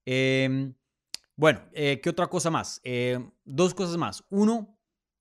[0.05, 0.73] Em,
[1.35, 2.81] Bueno, eh, ¿qué otra cosa más?
[2.83, 4.23] Eh, dos cosas más.
[4.29, 4.77] Uno,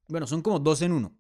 [0.09, 1.17] bueno, son como dos en uno.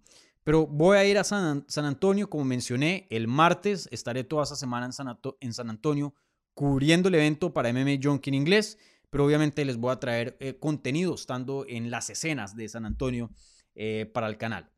[0.49, 3.87] Pero voy a ir a San, Antonio, como mencioné, el martes.
[3.93, 6.15] Estaré toda esa semana en San, Antonio
[6.55, 8.79] cubriendo el evento para MMA Junkie en inglés.
[9.11, 13.31] Pero obviamente les voy a traer eh, contenido estando en las escenas de San Antonio
[14.15, 14.73] para el canal.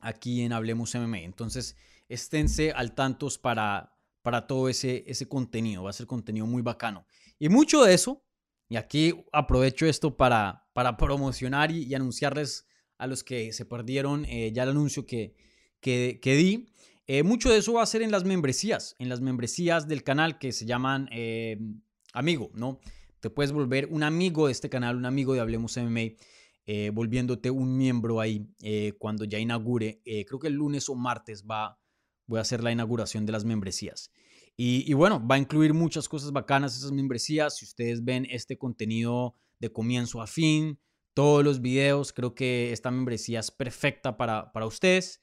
[0.00, 1.20] Aquí en Hablemos MMA.
[1.20, 1.76] Entonces,
[2.10, 5.84] esténse al tantos para, para todo ese, ese contenido.
[5.84, 7.06] Va a ser contenido muy bacano.
[7.38, 8.22] Y mucho de eso
[8.68, 12.66] y aquí aprovecho esto para, para promocionar y, anunciarles
[13.04, 15.34] a los que se perdieron eh, ya el anuncio que,
[15.80, 16.66] que, di.
[17.06, 20.38] Eh, mucho de eso va a ser en las membresías, en las membresías del canal
[20.38, 21.58] que se llaman eh,
[22.12, 22.80] Amigo, ¿no?
[23.20, 26.12] Te puedes volver un amigo de este canal, un amigo de Hablemos MMA,
[26.92, 28.46] volviéndote un miembro ahí
[28.98, 30.02] cuando ya inaugure.
[30.04, 31.78] creo que el lunes o martes va,
[32.26, 34.10] voy a hacer la inauguración de las membresías.
[34.56, 37.56] Y, bueno, va a incluir muchas cosas bacanas esas membresías.
[37.56, 40.78] Si ustedes ven este contenido de comienzo a fin,
[41.14, 45.20] todos los videos, creo que esta membresía es perfecta para, para ustedes.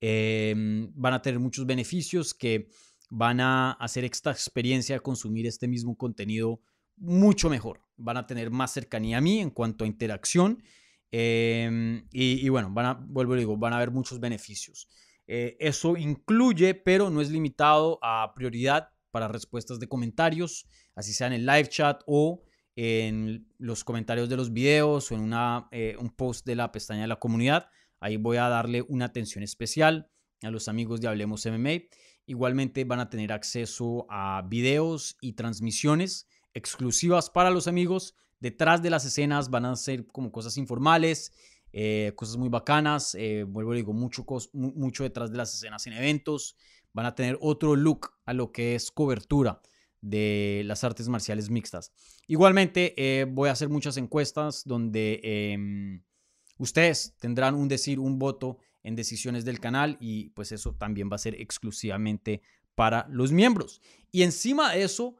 [0.00, 2.68] Em, van a tener muchos beneficios que
[3.10, 6.60] van a hacer esta experiencia de consumir este mismo contenido
[6.96, 7.80] mucho mejor.
[7.96, 10.62] Van a tener más cercanía a mí en cuanto a interacción.
[11.10, 14.88] Em, y, y, bueno, van a, vuelvo a digo, van a haber muchos beneficios.
[15.26, 21.28] Eh, eso incluye, pero no es limitado a prioridad para respuestas de comentarios, así sea
[21.28, 22.42] en el live chat o
[22.76, 27.02] en los comentarios de los videos o en una, eh, un post de la pestaña
[27.02, 27.68] de la comunidad.
[28.00, 30.10] Ahí voy a darle una atención especial
[30.42, 31.88] a los amigos de Hablemos MMA.
[32.26, 38.14] Igualmente van a tener acceso a videos y transmisiones exclusivas para los amigos.
[38.40, 41.32] Detrás de las escenas van a ser como cosas informales,
[41.72, 43.14] eh, cosas muy bacanas.
[43.14, 46.56] Eh, vuelvo a digo, mucho, mucho detrás de las escenas en eventos.
[46.92, 49.60] Van a tener otro look a lo que es cobertura
[50.02, 51.92] de las artes marciales mixtas.
[52.26, 56.02] Igualmente, eh, voy a hacer muchas encuestas donde em,
[56.58, 61.14] ustedes tendrán un decir, un voto en decisiones del canal y pues eso también va
[61.14, 62.42] a ser exclusivamente
[62.74, 63.80] para los miembros.
[64.10, 65.16] Y encima de eso,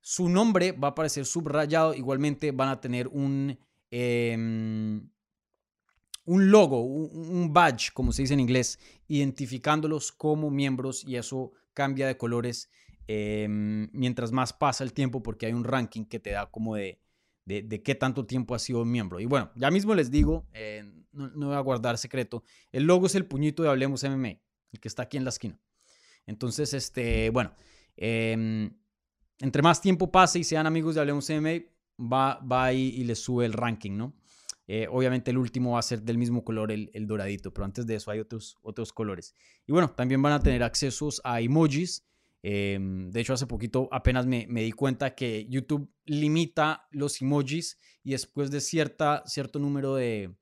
[0.00, 1.92] su nombre va a aparecer subrayado.
[1.92, 3.58] Igualmente van a tener un...
[3.90, 5.10] Em,
[6.28, 12.08] un logo, un badge, como se dice en inglés, identificándolos como miembros y eso cambia
[12.08, 12.68] de colores
[13.06, 17.00] em, mientras más pasa el tiempo porque hay un ranking que te da como de,
[17.44, 19.20] de, qué tanto tiempo ha sido miembro.
[19.20, 22.42] Y bueno, ya mismo les digo, eh, no, voy a guardar secreto,
[22.72, 24.40] el logo es el puñito de Hablemos MMA,
[24.72, 25.58] el que está aquí en la esquina.
[26.26, 27.52] Entonces, este, bueno,
[27.96, 28.70] em,
[29.38, 31.64] entre más tiempo pase y sean amigos de Hablemos MMA,
[31.98, 34.14] va, va ahí y les sube el ranking, ¿no?
[34.68, 37.94] Eh, obviamente el último va a ser del mismo color, el, doradito, pero antes de
[37.94, 39.34] eso hay otros, otros colores.
[39.66, 42.04] Y bueno, también van a tener accesos a emojis.
[42.42, 48.12] Em, de hecho, hace poquito apenas me, di cuenta que YouTube limita los emojis y
[48.12, 50.34] después de cierta, cierto número de,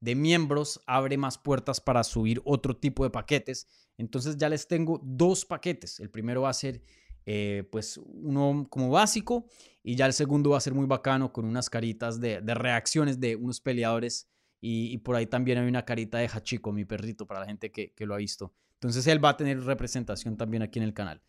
[0.00, 3.68] miembros abre más puertas para subir otro tipo de paquetes.
[3.96, 6.00] Entonces ya les tengo dos paquetes.
[6.00, 6.82] El primero va a ser
[7.24, 9.46] eh, pues uno como básico
[9.84, 13.36] y ya el segundo va a ser muy bacano con unas caritas de, reacciones de
[13.36, 14.28] unos peleadores
[14.60, 17.92] y, por ahí también hay una carita de Hachiko, mi perrito, para la gente que,
[17.98, 18.54] lo ha visto.
[18.74, 21.20] Entonces él va a tener representación también aquí en el canal.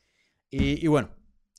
[0.55, 1.09] Y, bueno,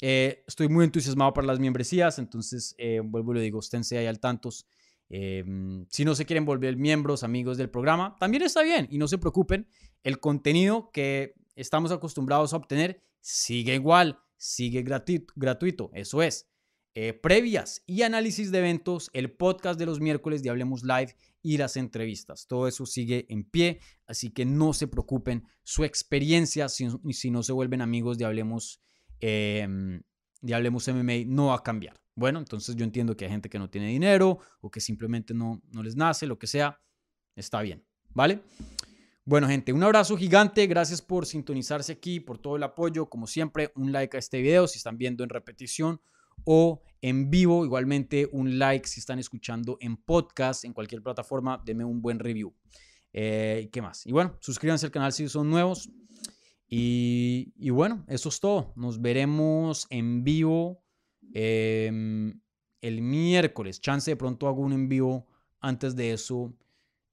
[0.00, 4.06] eh, estoy muy entusiasmado para las membresías, entonces eh, vuelvo y le digo, esténse ahí
[4.06, 4.66] al tantos.
[5.08, 9.18] si no se quieren volver miembros, amigos del programa, también está bien y no se
[9.18, 9.66] preocupen,
[10.02, 16.50] el contenido que estamos acostumbrados a obtener sigue igual sigue gratuito, gratuito eso es.
[16.94, 21.58] Eh, previas y análisis de eventos, el podcast de los miércoles de Hablemos Live y
[21.58, 22.46] las entrevistas.
[22.48, 25.46] Todo eso sigue en pie, así que no se preocupen.
[25.62, 28.80] Su experiencia, si, si no se vuelven amigos de Hablemos,
[29.20, 30.02] em,
[30.42, 32.00] MMA, no va a cambiar.
[32.16, 35.60] Bueno, entonces yo entiendo que hay gente que no tiene dinero o que simplemente no,
[35.70, 36.80] no les nace, lo que sea.
[37.36, 38.40] Está bien, ¿vale?
[39.26, 40.66] Bueno, gente, un abrazo gigante.
[40.66, 43.10] Gracias por sintonizarse aquí, por todo el apoyo.
[43.10, 46.00] Como siempre, un like a este video si están viendo en repetición
[46.44, 47.64] o en vivo.
[47.64, 51.62] Igualmente, un like si están escuchando en podcast, en cualquier plataforma.
[51.64, 52.54] Deme un buen review.
[53.12, 54.06] Eh, ¿Qué más?
[54.06, 55.90] Y bueno, suscríbanse al canal si son nuevos.
[56.68, 58.72] Y, bueno, eso es todo.
[58.74, 60.82] Nos veremos en vivo
[61.32, 62.40] em,
[62.80, 63.80] el miércoles.
[63.80, 65.26] Chance de pronto hago un en vivo
[65.60, 66.56] antes de eso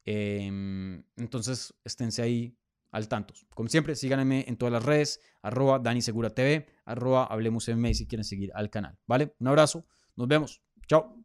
[0.06, 2.58] Em, entonces, esténse ahí
[2.92, 3.34] al tanto.
[3.56, 8.24] Como siempre, síganme en todas las redes, arroba Dani Segura TV, arroba Hablemos si quieren
[8.24, 8.98] seguir al canal.
[9.08, 9.34] ¿Vale?
[9.40, 9.86] Un abrazo,
[10.16, 10.62] nos vemos.
[10.88, 11.16] Chao.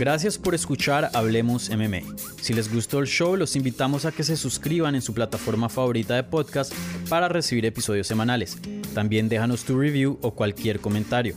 [0.00, 2.00] Gracias por escuchar Hablemos MMA.
[2.40, 6.14] Si les gustó el show, los invitamos a que se suscriban en su plataforma favorita
[6.14, 6.72] de podcast
[7.10, 8.56] para recibir episodios semanales.
[8.94, 11.36] También déjanos tu review o cualquier comentario.